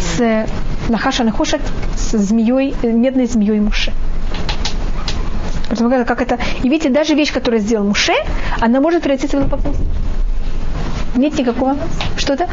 [0.00, 0.46] с
[0.88, 1.60] Нахаша Нахошет
[1.96, 3.92] с змеей, э, медной змеей Муше.
[5.68, 6.38] Поэтому как это...
[6.62, 8.12] И видите, даже вещь, которую сделал Муше,
[8.60, 9.86] она может превратиться в идолопоклонство.
[11.14, 11.76] Нет никакого...
[12.16, 12.48] Что-то?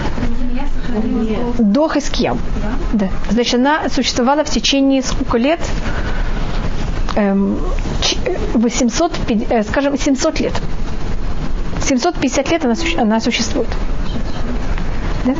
[1.57, 2.37] До Хискияу.
[2.93, 3.09] Да.
[3.29, 5.59] Значит, она существовала в течение сколько лет?
[7.15, 7.57] Эм,
[8.53, 9.11] 800,
[9.49, 10.53] э, скажем, 700 лет.
[11.81, 13.69] 750 лет она, она существует.
[15.25, 15.33] Да?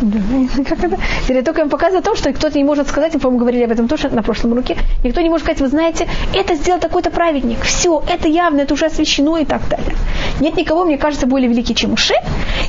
[0.00, 0.18] Да,
[0.64, 0.98] как это?
[1.28, 3.72] Я только им показываю о том, что кто-то не может сказать, мы, по-моему, говорили об
[3.72, 7.60] этом тоже на прошлом уроке, никто не может сказать, вы знаете, это сделал такой-то праведник,
[7.62, 9.94] все, это явно, это уже освящено и так далее.
[10.40, 12.14] Нет никого, мне кажется, более великий, чем Уше.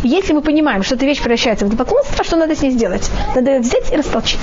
[0.04, 3.10] И если мы понимаем, что эта вещь превращается в поклонство, что надо с ней сделать?
[3.36, 4.40] Надо ее взять и растолчить.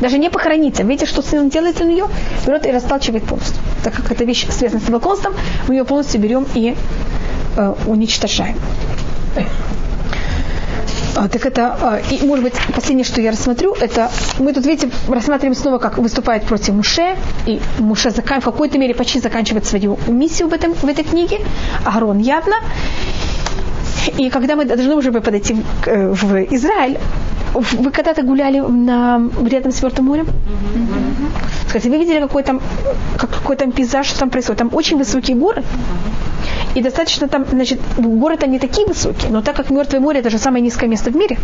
[0.00, 2.06] Даже не похоронить, а видите, что сын делает на нее,
[2.46, 3.62] берет и расталчивает полностью.
[3.84, 5.34] Так как эта вещь связана с поклонством,
[5.68, 6.74] мы ее полностью берем и
[7.56, 8.56] э, уничтожаем.
[11.16, 14.90] А, так это, а, и может быть, последнее, что я рассмотрю, это мы тут, видите,
[15.08, 19.98] рассматриваем снова, как выступает против Муше, и Муше закан, в какой-то мере почти заканчивает свою
[20.06, 21.38] миссию в, этом, в этой книге,
[21.84, 22.56] Агрон явно.
[24.16, 26.98] И когда мы должны уже подойти в, э, в Израиль,
[27.54, 30.26] вы когда-то гуляли на, рядом с Мертвым морем?
[30.26, 31.68] Mm-hmm.
[31.68, 32.60] Скажите, вы видели какой там,
[33.18, 34.58] какой там пейзаж, что там происходит?
[34.58, 35.64] Там очень высокие горы.
[36.74, 40.30] И достаточно там, значит, горы там не такие высокие, но так как Мертвое море это
[40.30, 41.38] же самое низкое место в мире,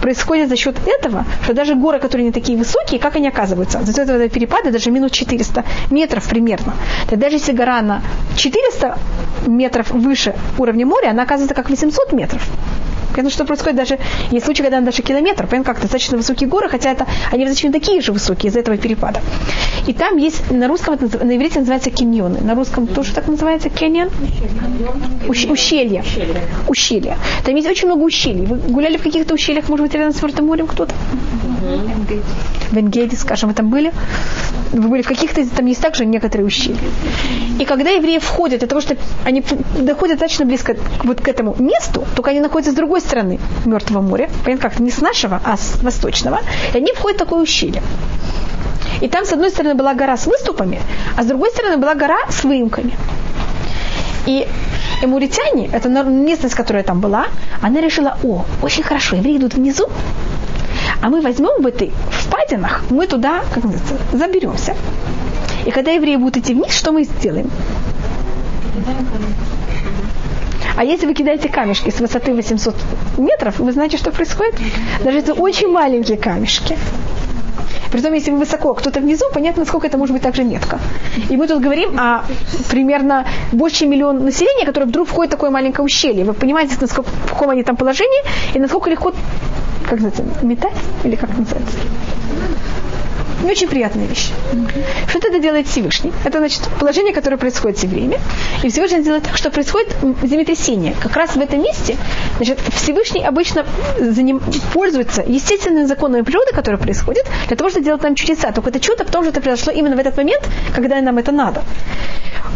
[0.00, 3.80] происходит за счет этого, что даже горы, которые не такие высокие, как они оказываются?
[3.80, 6.74] За счет этого перепада даже минус 400 метров примерно.
[7.08, 8.02] Так даже если гора на
[8.36, 8.98] 400
[9.46, 12.42] метров выше уровня моря, она оказывается как 800 метров.
[13.18, 13.98] Понятно, что происходит даже,
[14.30, 18.00] есть случаи, когда даже километр, понятно, как достаточно высокие горы, хотя это, они достаточно такие
[18.00, 19.20] же высокие из-за этого перепада.
[19.88, 24.10] И там есть, на русском, на иврите называется киньоны, на русском тоже так называется кеньон?
[25.50, 26.04] ущелье.
[26.68, 27.16] Ущелье.
[27.44, 28.46] Там есть очень много ущелий.
[28.46, 30.94] Вы гуляли в каких-то ущельях, может быть, рядом с Мертвым морем кто-то?
[32.70, 33.92] В Энгейде, скажем, вы там были?
[34.70, 36.76] Вы были в каких-то, там есть также некоторые ущелья.
[37.58, 39.42] И когда евреи входят, для того, что они
[39.76, 44.28] доходят достаточно близко вот к этому месту, только они находятся с другой стороны Мертвого моря,
[44.44, 46.40] понятно как, не с нашего, а с восточного,
[46.74, 47.82] и они входят в такое ущелье.
[49.00, 50.80] И там, с одной стороны, была гора с выступами,
[51.16, 52.94] а с другой стороны была гора с выемками.
[54.26, 54.46] И
[55.02, 57.26] эмуритяне, это местность, которая там была,
[57.62, 59.88] она решила, о, очень хорошо, евреи идут внизу,
[61.00, 64.74] а мы возьмем в этой впадинах, мы туда, как называется, заберемся.
[65.64, 67.50] И когда евреи будут идти вниз, что мы сделаем?
[70.78, 72.72] А если вы кидаете камешки с высоты 800
[73.18, 74.54] метров, вы знаете, что происходит?
[75.02, 76.78] Даже это очень маленькие камешки.
[77.90, 80.78] Притом, если вы высоко, кто-то внизу, понятно, насколько это может быть также метко.
[81.28, 82.22] И мы тут говорим о
[82.70, 86.24] примерно больше миллион населения, которое вдруг входит в такое маленькое ущелье.
[86.24, 88.22] Вы понимаете, насколько, в каком они там положении,
[88.54, 89.12] и насколько легко,
[89.82, 91.76] как называется, метать, или как называется?
[93.42, 94.30] Не очень приятная вещь.
[94.52, 95.08] Mm-hmm.
[95.08, 96.12] Что это делает Всевышний?
[96.24, 98.18] Это значит положение, которое происходит с евреями.
[98.62, 100.94] И Всевышний делает так, что происходит землетрясение.
[101.00, 101.96] Как раз в этом месте
[102.36, 103.64] значит, Всевышний обычно
[104.00, 104.40] за ним
[104.72, 108.50] пользуется естественными законами природы, которые происходят, для того, чтобы делать нам чудеса.
[108.52, 110.42] Только это чудо, потому что это произошло именно в этот момент,
[110.74, 111.62] когда нам это надо.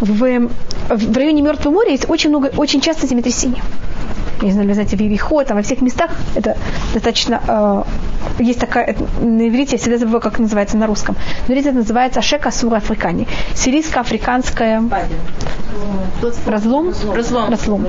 [0.01, 0.49] В,
[0.89, 3.63] в районе Мертвого моря есть очень много, очень часто землетрясения
[4.43, 6.57] не знаю, вы знаете, в Евихо, там во всех местах это
[6.93, 7.83] достаточно, э,
[8.39, 11.17] есть такая, на иврите я всегда забываю, как называется на русском.
[11.49, 13.27] На иврите это называется Ашека Сура Африкани.
[13.55, 14.83] Сирийско-африканская
[16.47, 16.93] разлом.
[17.15, 17.51] Разлом.
[17.51, 17.87] разлом.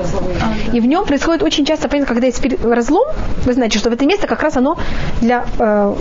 [0.71, 3.07] И в нем происходит очень часто, понятно, когда есть разлом,
[3.45, 4.77] вы знаете, что в это место как раз оно
[5.21, 5.95] для, э,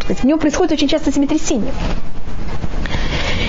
[0.00, 1.72] сказать, в нем происходит очень часто землетрясение.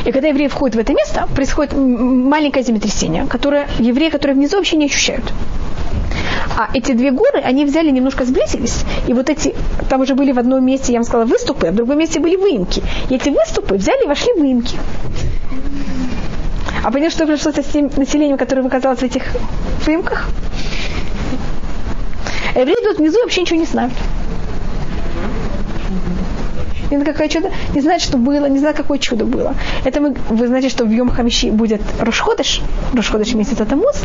[0.06, 4.78] И когда евреи входят в это место, происходит маленькое землетрясение, которое евреи, которые внизу, вообще
[4.78, 5.34] не ощущают.
[6.58, 8.84] А эти две горы, они взяли, немножко сблизились.
[9.08, 9.56] И вот эти,
[9.90, 12.36] там уже были в одном месте, я вам сказала, выступы, а в другом месте были
[12.36, 12.82] выемки.
[13.10, 14.78] И эти выступы взяли и вошли в выемки.
[16.84, 19.24] А понятно, что произошло с тем населением, которое оказалось в этих
[19.86, 20.30] выемках?
[22.56, 23.94] Евреи тут внизу вообще ничего не знают.
[26.90, 29.56] И на какое чудо, не знает, что было, не знает, какое чудо было.
[29.86, 32.62] Это мы, вы знаете, что в Йом Хамиши будет Рошходыш,
[32.94, 34.04] Рошходыш месяц Тамуз,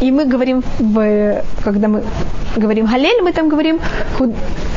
[0.00, 2.02] и мы говорим, в, когда мы
[2.56, 3.80] говорим Галель, мы там говорим,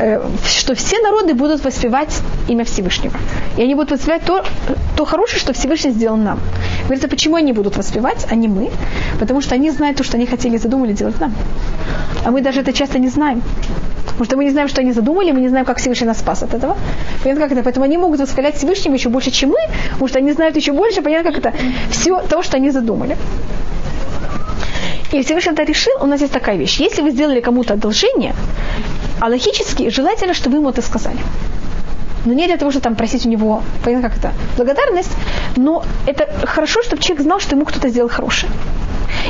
[0.00, 3.14] э, что все народы будут воспевать имя Всевышнего.
[3.56, 4.44] И они будут воспевать то,
[4.96, 6.38] то хорошее, что Всевышний сделал нам.
[6.84, 8.70] Говорится, почему они будут воспевать, а не мы?
[9.18, 11.34] Потому что они знают то, что они хотели и задумали делать нам.
[12.24, 13.42] А мы даже это часто не знаем.
[14.06, 16.42] Потому что мы не знаем, что они задумали, мы не знаем, как Всевышний нас спас
[16.42, 16.76] от этого.
[17.22, 17.62] Понятно, как это?
[17.62, 19.58] Поэтому они могут восхвалять Всевышнего еще больше, чем мы,
[19.92, 21.54] потому что они знают еще больше, понятно, как это?
[21.90, 23.16] Все то, что они задумали.
[25.12, 26.80] И Всевышний это решил, у нас есть такая вещь.
[26.80, 28.34] Если вы сделали кому-то одолжение,
[29.20, 31.18] а логически желательно, чтобы вы ему это сказали.
[32.24, 35.12] Но не для того, чтобы там просить у него, понятно, как это, благодарность,
[35.56, 38.50] но это хорошо, чтобы человек знал, что ему кто-то сделал хорошее.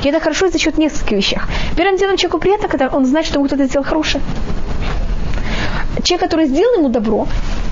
[0.04, 1.48] И это хорошо за счет нескольких вещах.
[1.76, 4.22] Первым делом человеку приятно, когда он знает, что ему кто-то сделал хорошее.
[6.02, 7.28] Человек, который сделал ему добро,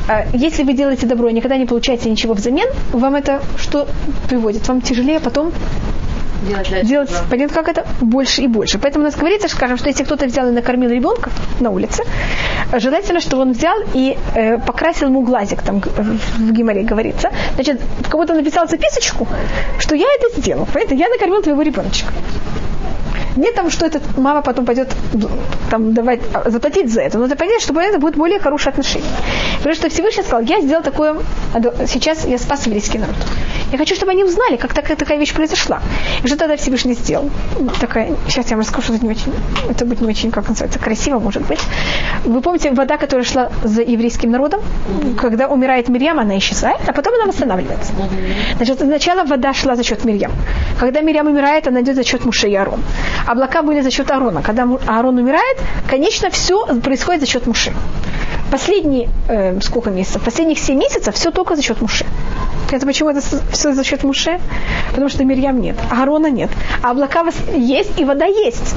[0.09, 3.87] а если вы делаете добро и никогда не получаете ничего взамен, вам это что
[4.29, 4.67] приводит?
[4.69, 5.53] Вам тяжелее потом
[6.43, 8.79] Делать, делать, понятно, как это, больше и больше.
[8.79, 12.03] Поэтому у нас говорится, скажем, что если кто-то взял и накормил ребенка на улице,
[12.73, 17.31] желательно, чтобы он взял и э, покрасил ему глазик, там в Гимаре говорится.
[17.55, 19.29] Значит, кого-то написал записочку,
[19.79, 20.65] что я это сделал.
[20.65, 22.11] Понимаете, я накормил твоего ребеночка.
[23.37, 24.89] Не там, что эта мама потом пойдет
[25.71, 29.11] там, давать, а, заплатить за это, но это понятно, что это будет более хорошее отношение.
[29.59, 31.17] Потому что Всевышний сказал, я сделал такое,
[31.87, 33.15] сейчас я спас еврейский народ.
[33.73, 35.81] Я хочу, чтобы они узнали, как такая, такая вещь произошла.
[36.25, 37.31] И что тогда Всевышний сделал?
[37.81, 39.33] Такая, сейчас я вам расскажу, это не очень,
[39.69, 41.61] это будет не очень, как называется, красиво, может быть.
[42.25, 44.61] Вы помните, вода, которая шла за еврейским народом,
[45.21, 47.93] когда умирает Мирьям, она исчезает, а потом она восстанавливается.
[48.57, 50.33] Значит, сначала вода шла за счет Мирьям.
[50.81, 52.81] Когда Мирьям умирает, она идет за счет Муше и Арон.
[53.27, 54.43] Облака были за счет Аарона.
[54.43, 55.59] Когда Аарон умирает,
[55.89, 57.73] конечно, все происходит за счет Муши.
[58.51, 60.23] Последние, э, сколько месяцев?
[60.23, 62.05] Последних 7 месяцев все только за счет Муши.
[62.73, 63.21] Это почему это
[63.53, 64.41] все за счет Муше?
[64.91, 66.51] Потому что Мирьям нет, Аарона нет.
[66.83, 68.75] А облака есть и вода есть.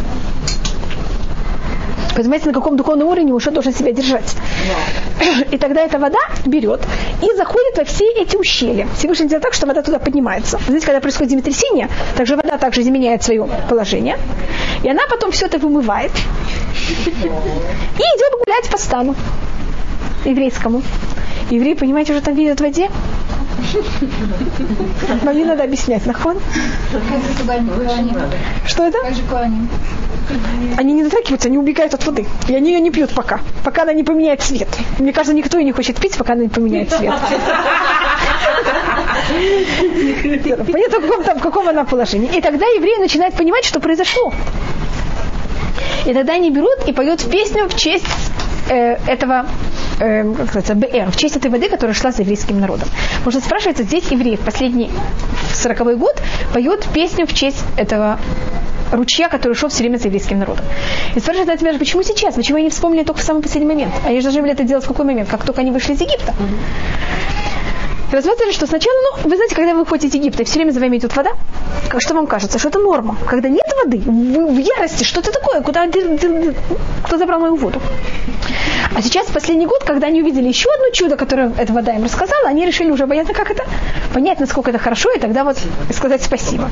[2.16, 4.36] Понимаете, на каком духовном уровне уже должен себя держать.
[5.52, 6.82] И тогда эта вода берет
[7.22, 8.88] и заходит во все эти ущелья.
[8.98, 10.60] Всевышний делает так, что вода туда поднимается.
[10.66, 14.18] Знаете, когда происходит землетрясение, также вода также изменяет свое положение.
[14.84, 16.12] И она потом все это вымывает.
[16.90, 17.28] И
[18.02, 19.16] идет гулять по стану
[20.26, 20.84] еврейскому.
[21.50, 22.90] Евреи, понимаете, уже там видят в воде.
[25.24, 26.38] Вам не надо объяснять, нахон?
[28.66, 28.98] Что это?
[30.78, 32.26] Они не дотрагиваются, они убегают от воды.
[32.48, 33.40] И они ее не пьют пока.
[33.64, 34.68] Пока она не поменяет цвет.
[35.00, 37.14] Мне кажется, никто и не хочет пить, пока она не поменяет цвет.
[40.72, 42.30] Понятно, в каком, там, в каком она положении.
[42.36, 44.34] И тогда евреи начинают понимать, что произошло.
[46.06, 48.06] И тогда они берут и поют песню в честь
[48.70, 49.46] э, этого
[50.00, 52.88] э, как сказать, БР, в честь этой воды, которая шла за еврейским народом.
[53.22, 54.92] Что спрашивается, здесь евреи в последний
[55.54, 56.22] сороковой год
[56.54, 58.20] поют песню в честь этого
[58.92, 60.66] ручья, который шел все время за еврейским народом.
[61.16, 62.36] И спрашивает на тебя, почему сейчас?
[62.36, 63.94] Почему они вспомнили только в самый последний момент?
[64.06, 65.30] Они же должны были это делать в какой момент?
[65.30, 66.34] Как только они вышли из Египта.
[68.14, 70.80] Рассматривали, что сначала, ну, вы знаете, когда вы выходите из Египта, и все время за
[70.80, 71.32] вами идет вода,
[71.98, 73.18] что вам кажется, что это норма.
[73.26, 77.82] Когда нет воды, вы в ярости, что это такое, куда, кто забрал мою воду?
[78.96, 82.04] А сейчас, в последний год, когда они увидели еще одно чудо, которое эта вода им
[82.04, 83.64] рассказала, они решили уже понятно, как это,
[84.14, 85.58] понять, насколько это хорошо, и тогда вот
[85.92, 86.70] сказать спасибо.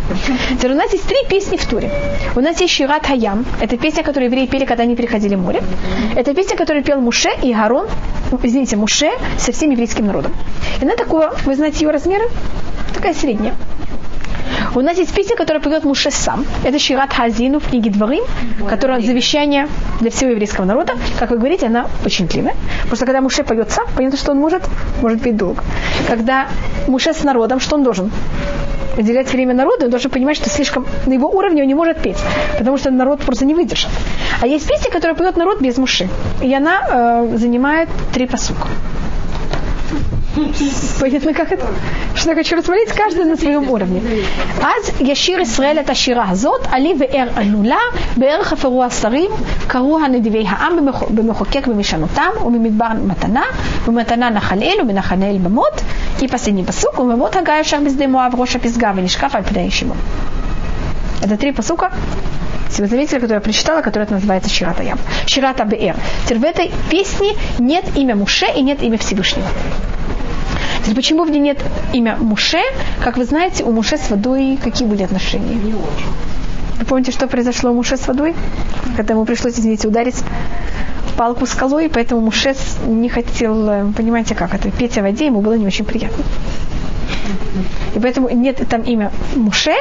[0.51, 1.89] Теперь у нас есть три песни в туре.
[2.35, 5.63] У нас есть Шират Хаям, это песня, которую евреи пели, когда они переходили море.
[6.15, 7.87] Это песня, которую пел Муше и Гарон,
[8.43, 10.33] извините, Муше со всем еврейским народом.
[10.79, 12.25] И она такого, вы знаете ее размеры?
[12.93, 13.55] Такая средняя.
[14.73, 16.45] У нас есть песня, которая поет Муше сам.
[16.63, 18.23] Это Шират Хазину в книге Дворим,
[18.69, 19.67] которая завещание
[19.99, 20.93] для всего еврейского народа.
[21.19, 22.55] Как вы говорите, она очень длинная.
[22.83, 24.63] Потому что когда Муше поет сам, понятно, что он может,
[25.01, 25.61] может петь долго.
[26.07, 26.47] Когда
[26.87, 28.11] Муше с народом, что он должен?
[28.97, 32.17] уделять время народу, он должен понимать, что слишком на его уровне он не может петь,
[32.57, 33.89] потому что народ просто не выдержит.
[34.41, 36.09] А есть песня, которая поет народ без муши,
[36.41, 38.67] и она э, занимает три посука.
[41.00, 41.66] Понятно, как это?
[42.14, 44.00] Что я хочу рассмотреть каждый на своем уровне.
[44.60, 47.78] אז ישיר ישראל את השירה הזאת, עלי ואר עלולה,
[48.16, 49.30] בערך חפרו השרים,
[49.66, 50.72] קראו הנדיבי העם
[51.10, 53.44] במחוקק במשנותם, וממדבר מתנה,
[53.88, 55.80] ומתנה נחלאל, ומנחנאל במות,
[56.20, 59.98] и последний посук, וממות הגיא ישר בשדה מואב ראש הפסגה, ונשקף על פני שמעון.
[61.22, 61.90] Это три посука,
[62.68, 64.98] если вы заметили, которую я прочитала, которая называется Ширата Ям.
[65.26, 65.96] Ширата Беэр.
[66.24, 69.48] Теперь в этой песне нет имя Муше и нет имя Всевышнего.
[70.81, 71.59] Теперь, почему в ней нет
[71.93, 72.59] имя Муше?
[73.03, 75.55] Как вы знаете, у Муше с водой какие были отношения?
[75.55, 76.07] Не очень.
[76.79, 78.33] Вы помните, что произошло у Муше с водой?
[78.97, 80.15] Когда ему пришлось, извините, ударить
[81.15, 82.55] палку скалой, поэтому Муше
[82.87, 86.23] не хотел, э, понимаете, как это, петь о воде, ему было не очень приятно.
[87.95, 89.73] И поэтому нет там имя Муше,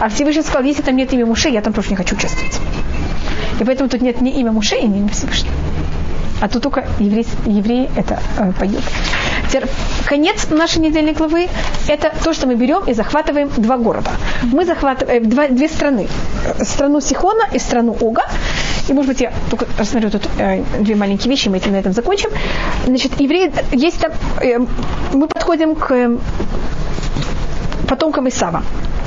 [0.00, 2.58] а Всевышний сказал, если там нет имя Муше, я там тоже не хочу участвовать.
[3.60, 5.54] И поэтому тут нет ни имя Муше, ни имя Всевышнего.
[6.40, 8.82] А тут только евреи, евреи это э, поют.
[10.06, 11.48] Конец нашей недельной главы–
[11.88, 14.10] это то, что мы берем и захватываем два города.
[14.42, 16.08] Мы захватываем э, два, две страны.
[16.62, 18.22] Страну Сихона и страну Ога.
[18.88, 21.92] И, может быть, я только рассмотрю тут э, две маленькие вещи, мы этим на этом
[21.92, 22.30] закончим.
[22.86, 24.58] Значит, евреи, есть там, э,
[25.12, 26.16] мы подходим к э,
[27.88, 28.62] потомкам Исава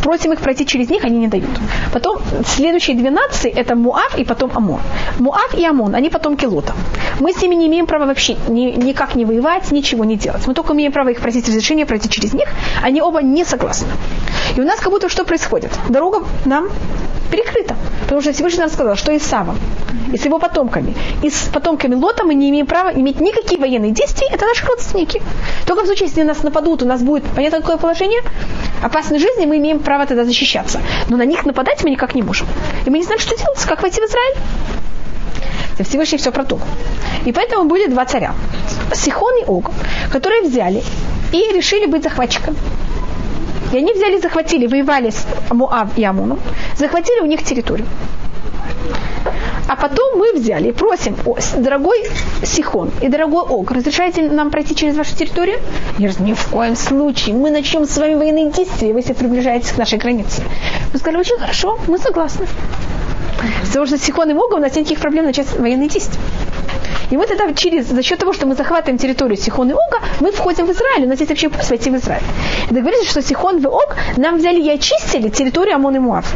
[0.10, 1.60] просим их пройти через них, они не дают.
[1.94, 4.82] Потом следующие две нации это Муав и потом Амон.
[5.20, 6.74] Муав и Амон, они потомки Лота.
[7.20, 10.48] Мы с ними не имеем права вообще ни, никак не воевать, ничего не делать.
[10.48, 12.50] Мы только имеем право их просить разрешения пройти через них.
[12.84, 13.88] Они оба не согласны.
[14.58, 15.72] И у нас как будто что происходит?
[15.90, 16.70] Дорога нам
[17.30, 17.76] перекрыта.
[18.02, 19.58] Потому что Всевышний нам сказал, что и с Савом,
[20.12, 23.92] и с его потомками, и с потомками Лота мы не имеем права иметь никакие военные
[23.92, 25.22] действия, это наши родственники.
[25.66, 28.22] Только в случае, если нас нападут, у нас будет, понятно, какое положение,
[28.82, 30.82] опасной жизни, мы имеем право тогда защищаться.
[31.10, 32.48] Но на них нападать мы никак не можем.
[32.86, 34.36] И мы не знаем, что делать, как войти в Израиль.
[35.84, 36.66] Всевышний все продумал.
[37.26, 38.34] И поэтому были два царя.
[38.94, 39.72] Сихон и Ог,
[40.12, 40.84] которые взяли
[41.32, 42.58] и решили быть захватчиками.
[43.72, 46.40] И они взяли, захватили, воевали с Муав и Амуном,
[46.78, 47.88] захватили у них территорию.
[49.68, 51.16] А потом мы взяли и просим,
[51.58, 52.04] дорогой
[52.44, 55.60] Сихон и дорогой Ог, разрешаете нам пройти через вашу территорию?
[56.00, 57.36] Я говорю, ни в коем случае.
[57.36, 60.42] Мы начнем с вами военные действия, если приближаетесь к нашей границе.
[60.92, 62.48] Мы сказали, очень хорошо, мы согласны.
[63.68, 66.20] Потому что Сихон и Огом у нас нет никаких проблем начать военные действия.
[67.10, 70.32] И мы тогда через, за счет того, что мы захватываем территорию Сихон и Ога, мы
[70.32, 71.06] входим в Израиль.
[71.06, 72.24] У нас есть вообще путь войти в Израиль.
[72.70, 76.32] И договорились, что Сихон и Ог нам взяли и очистили территорию Амон и Муав.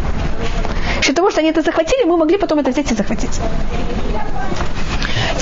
[1.02, 3.40] Из-за того, что они это захватили, мы могли потом это взять и захватить.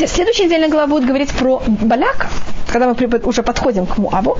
[0.07, 2.27] Следующая недельная глава будет говорить про Баляка,
[2.71, 4.37] когда мы уже подходим к Муаву.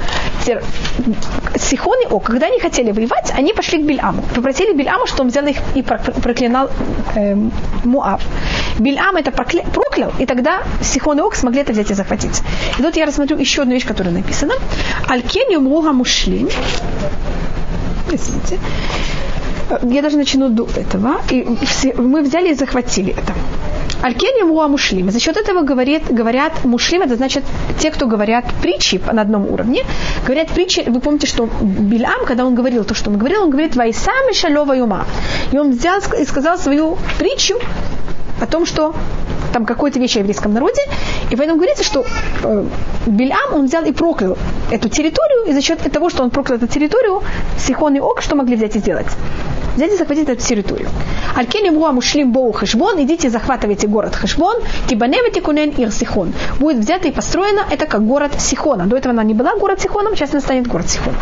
[1.56, 4.24] Сихон и Ог, когда они хотели воевать, они пошли к Бильаму.
[4.36, 6.70] Попросили Бильаму, что он взял их и проклинал
[7.16, 7.36] э,
[7.84, 8.22] Муав.
[8.80, 12.42] Бильам это проклял, и тогда Сихон и Ог смогли это взять и захватить.
[12.80, 14.54] И тут я рассмотрю еще одну вещь, которая написана.
[15.08, 16.50] Алькенью Муга Мушлим.
[18.12, 18.60] Извините
[19.84, 21.22] я даже начну до этого.
[21.30, 21.48] И
[21.98, 23.34] мы взяли и захватили это.
[24.02, 25.12] Алькения муа мушлим.
[25.12, 27.44] За счет этого говорит, говорят мушлим, это значит
[27.80, 29.84] те, кто говорят притчи на одном уровне.
[30.26, 33.76] Говорят притчи, вы помните, что Билам, когда он говорил то, что он говорил, он говорит
[33.76, 35.06] «Вайсами шалева юма».
[35.52, 37.60] И он взял и сказал свою притчу
[38.42, 38.96] о том, что
[39.54, 40.82] там какой-то вещь о еврейском народе,
[41.30, 42.06] и поэтому говорится, что
[42.44, 42.66] э,
[43.06, 44.38] Бельам, он взял и проклял
[44.72, 47.22] эту территорию, и за счет того, что он проклял эту территорию,
[47.58, 49.08] Сихон и Ок, что могли взять и сделать?
[49.76, 50.90] Взять и захватить эту территорию.
[51.36, 54.58] Алькелем руа мушлим боу хешбон, идите захватывайте город Хешбон,
[54.88, 56.34] кибаневите кунен ир Сихон.
[56.60, 58.86] Будет взято и построено, это как город Сихона.
[58.86, 61.14] До этого она не была город Сихоном, сейчас она станет город Сихон.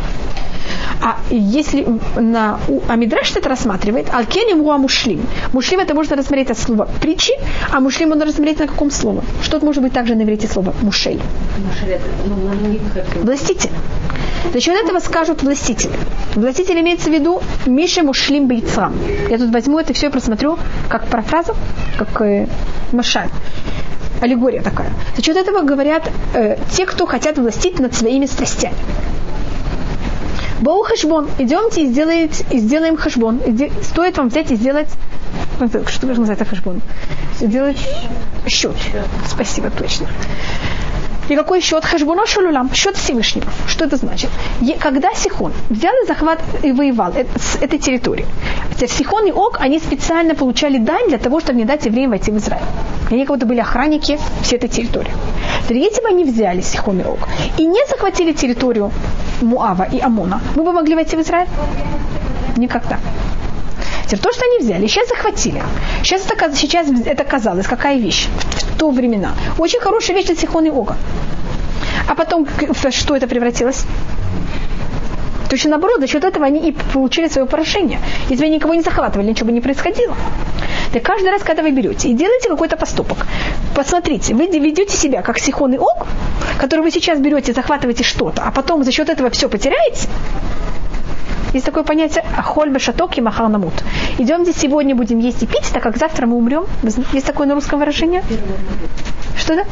[1.01, 1.85] А если
[2.17, 5.21] на, у Амидраш это рассматривает, алкеним уа мушлим.
[5.53, 7.33] Мушлим это можно рассмотреть от слова притчи,
[7.71, 9.21] а мушлим можно рассмотреть на каком слове.
[9.41, 11.21] Что может быть также на иврите слово мушель?
[13.23, 13.71] Властитель.
[14.53, 15.91] За счет этого скажут властитель.
[16.35, 18.93] Властитель имеется в виду Миша Мушлим Бейцам.
[19.29, 21.55] Я тут возьму это все и просмотрю как профразу,
[21.97, 22.47] как э,
[22.91, 23.29] машаль
[24.21, 24.91] аллегория такая.
[25.15, 28.75] За счет этого говорят э, те, кто хотят властить над своими страстями.
[30.61, 31.29] Боу хашбон.
[31.37, 33.41] Идемте и, сделайте, и сделаем хашбон.
[33.81, 34.89] Стоит вам взять и сделать
[35.87, 36.81] что называется хашбон?
[37.39, 37.77] Сделать
[38.47, 38.75] счет.
[39.27, 40.07] Спасибо, точно.
[41.27, 41.85] И какой счет?
[41.85, 43.45] Хашбуно шалулам, счет Всевышнего.
[43.67, 44.29] Что это значит?
[44.79, 48.25] Когда Сихон взял и захват и воевал с этой территории,
[48.79, 52.37] Сихон и Ок, они специально получали дань для того, чтобы не дать евреям войти в
[52.37, 52.63] Израиль.
[53.11, 55.11] И они как будто были охранники всей этой территории.
[55.69, 57.19] Если бы они взяли Сихон и Ок
[57.57, 58.91] и не захватили территорию
[59.41, 61.47] Муава и Амона, мы бы могли войти в Израиль?
[62.57, 62.99] Никогда.
[64.05, 65.61] Теперь то, что они взяли, сейчас захватили.
[66.03, 69.33] Сейчас это, сейчас это казалось, какая вещь в, в то времена.
[69.57, 70.95] Очень хорошая вещь для Сихон и Ога.
[72.07, 72.47] А потом,
[72.89, 73.85] что это превратилось?
[75.49, 77.99] Точно наоборот, за счет этого они и получили свое поражение.
[78.29, 80.15] Если вы никого не захватывали, ничего бы не происходило.
[80.93, 83.25] Так каждый раз, когда вы берете и делаете какой-то поступок,
[83.75, 86.07] посмотрите, вы ведете себя как Сихон и Ог,
[86.59, 90.07] который вы сейчас берете, захватываете что-то, а потом за счет этого все потеряете,
[91.53, 93.73] есть такое понятие ахоль бешаток и махар намут.
[94.19, 96.65] Идемте сегодня будем есть и пить, так как завтра мы умрем.
[97.11, 98.23] Есть такое на русском выражение?
[99.35, 99.65] Что это?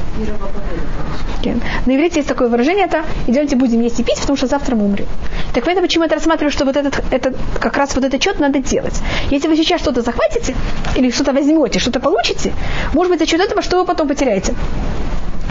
[1.85, 4.85] На иврите есть такое выражение, это идемте будем есть и пить, потому что завтра мы
[4.85, 5.07] умрем.
[5.53, 8.59] Так поэтому почему это рассматриваю, что вот этот, это, как раз вот этот счет надо
[8.59, 9.01] делать.
[9.31, 10.55] Если вы сейчас что-то захватите,
[10.95, 12.53] или что-то возьмете, что-то получите,
[12.93, 14.55] может быть, за счет этого, что вы потом потеряете?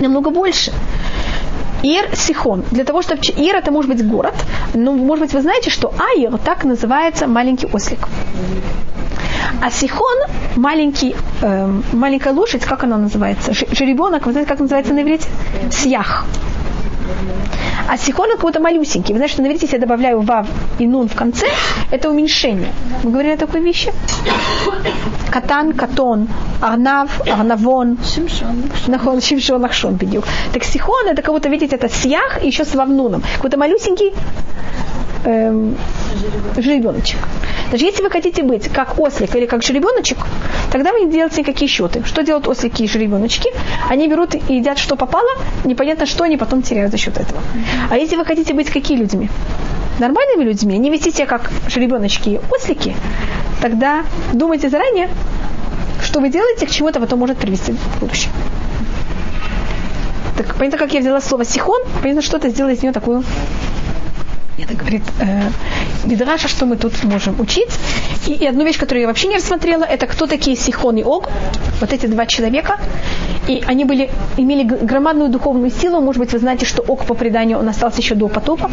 [0.00, 0.72] Намного больше.
[1.82, 2.64] Ир Сихон.
[2.70, 3.20] Для того, чтобы...
[3.36, 4.34] Ир это может быть город.
[4.74, 8.08] Но, может быть, вы знаете, что Айр так называется маленький ослик.
[9.60, 10.18] А Сихон,
[10.56, 13.52] маленький, э, маленькая лошадь, как она называется?
[13.52, 15.28] Жеребенок, вы знаете, как называется на иврите?
[15.70, 16.24] Сьях.
[17.88, 19.12] А сихон как будто малюсенький.
[19.12, 20.46] Вы знаете, что на иврите, если я добавляю вав
[20.78, 21.46] и нун в конце,
[21.90, 22.72] это уменьшение.
[23.04, 23.92] Мы говорили о такой вещи?
[25.30, 26.28] Катан, катон,
[26.60, 27.98] Арнав, Арнавон,
[28.88, 30.24] Нахон, Шимшон, Лахшон, бедюк.
[30.52, 33.22] Так Сихон, это кого-то, видите, это Сьях, еще с Вавнуном.
[33.36, 34.12] Какой-то малюсенький
[35.24, 35.76] эм,
[36.56, 37.18] жеребеночек.
[37.68, 40.18] Значит, если вы хотите быть как ослик или как жеребеночек,
[40.70, 42.02] тогда вы не делаете никакие счеты.
[42.04, 43.50] Что делают ослики и жеребеночки?
[43.88, 45.28] Они берут и едят, что попало,
[45.64, 47.40] непонятно что, они потом теряют за счет этого.
[47.90, 49.30] А если вы хотите быть какими людьми?
[49.98, 52.94] Нормальными людьми, не вести себя как жеребеночки и ослики,
[53.62, 55.08] тогда думайте заранее,
[56.02, 58.30] что вы делаете, к чему это потом может привести в будущем.
[60.36, 63.24] Так понятно, как я взяла слово сихон, понятно, что это сделало из нее такую
[64.58, 65.50] это говорит э,
[66.04, 67.70] Мидраша, что мы тут можем учить.
[68.26, 71.28] И, и одну вещь, которую я вообще не рассмотрела, это кто такие Сихон и Ог,
[71.80, 72.78] вот эти два человека.
[73.48, 76.00] И они были, имели громадную духовную силу.
[76.00, 78.70] Может быть, вы знаете, что Ог по преданию, он остался еще до потопа.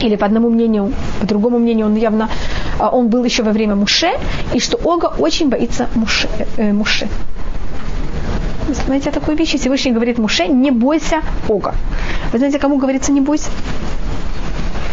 [0.00, 2.28] Или по одному мнению, по другому мнению, он явно
[2.78, 4.10] а, он был еще во время Муше,
[4.54, 6.28] и что Ога очень боится Муше.
[6.56, 7.08] Э, Муше.
[8.68, 9.54] Вы знаете такую вещь?
[9.54, 11.74] Всевышний говорит Муше, не бойся Ога.
[12.32, 13.48] Вы знаете, кому говорится не бойся?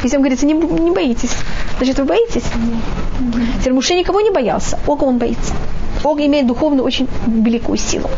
[0.03, 1.31] Если он говорится, не, не боитесь,
[1.77, 2.43] значит, вы боитесь?
[3.59, 5.53] Теперь Муше никого не боялся, Ога он боится.
[6.03, 8.09] Ог имеет духовную очень великую силу.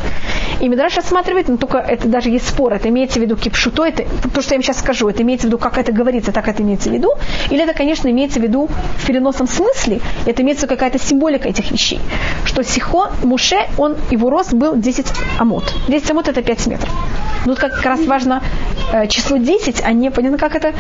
[0.62, 4.04] И Мидраш рассматривает, но только это даже есть спор, это имеется в виду кипшуто, это
[4.34, 6.64] то, что я вам сейчас скажу, это имеется в виду, как это говорится, так это
[6.64, 7.12] имеется в виду,
[7.50, 12.00] или это, конечно, имеется в виду в переносном смысле, это имеется какая-то символика этих вещей,
[12.46, 15.06] что Сихо, Муше, он, его рост был 10
[15.40, 15.74] амот.
[15.88, 16.90] 10 амот это 5 метров.
[17.46, 18.42] Ну, как раз важно
[18.92, 20.74] э, число 10, а не понятно, как это,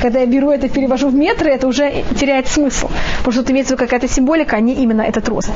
[0.00, 2.88] когда я беру это, перевожу в метры, это уже теряет смысл.
[3.18, 5.50] Потому что тут имеется какая-то символика, а не именно этот рост.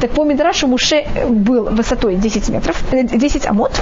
[0.00, 3.72] Так по Мидрашу Муше был высотой 10 метров, 10 э, амот,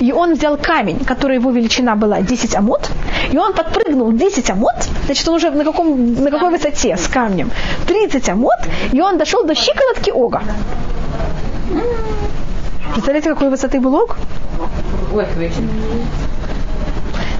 [0.00, 2.90] и он взял камень, который его величина была 10 амот,
[3.32, 7.50] и он подпрыгнул 10 амот, значит, он уже на, каком, на какой высоте с камнем?
[7.86, 8.58] 30 амот,
[8.92, 10.42] и он дошел до щиколотки Ога.
[12.92, 14.16] Представляете, какой высоты был ог?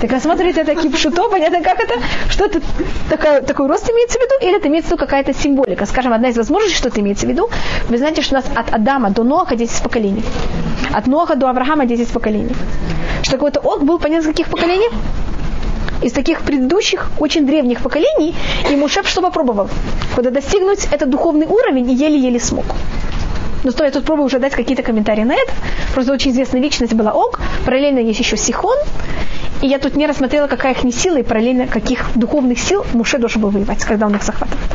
[0.01, 1.95] Так рассматривать это кипшуто, понятно, как это,
[2.29, 2.61] что это
[3.09, 5.87] такой, такой рост имеется в виду, или это имеется в виду какая-то символика.
[5.87, 7.49] Скажем, одна из возможностей, что это имеется в виду,
[7.89, 10.23] вы знаете, что у нас от Адама до Ноаха 10 поколений.
[10.93, 12.55] От Ноаха до Авраама 10 поколений.
[13.23, 14.91] Что такое-то Ог был понятно из каких поколений?
[16.03, 18.35] из таких предыдущих, очень древних поколений,
[18.71, 19.69] и Мушев что попробовал?
[20.15, 22.67] Когда достигнуть этот духовный уровень и еле-еле смог.
[23.67, 25.53] Но стоит тут пробую уже дать какие-то комментарии на это.
[25.93, 27.41] Просто очень известная личность была Ог.
[27.65, 28.79] Параллельно есть еще Сихон.
[29.61, 33.19] И я тут не рассмотрела, какая их не сила, и параллельно каких духовных сил Муше
[33.19, 34.71] должен был воевать, когда он их захватывает.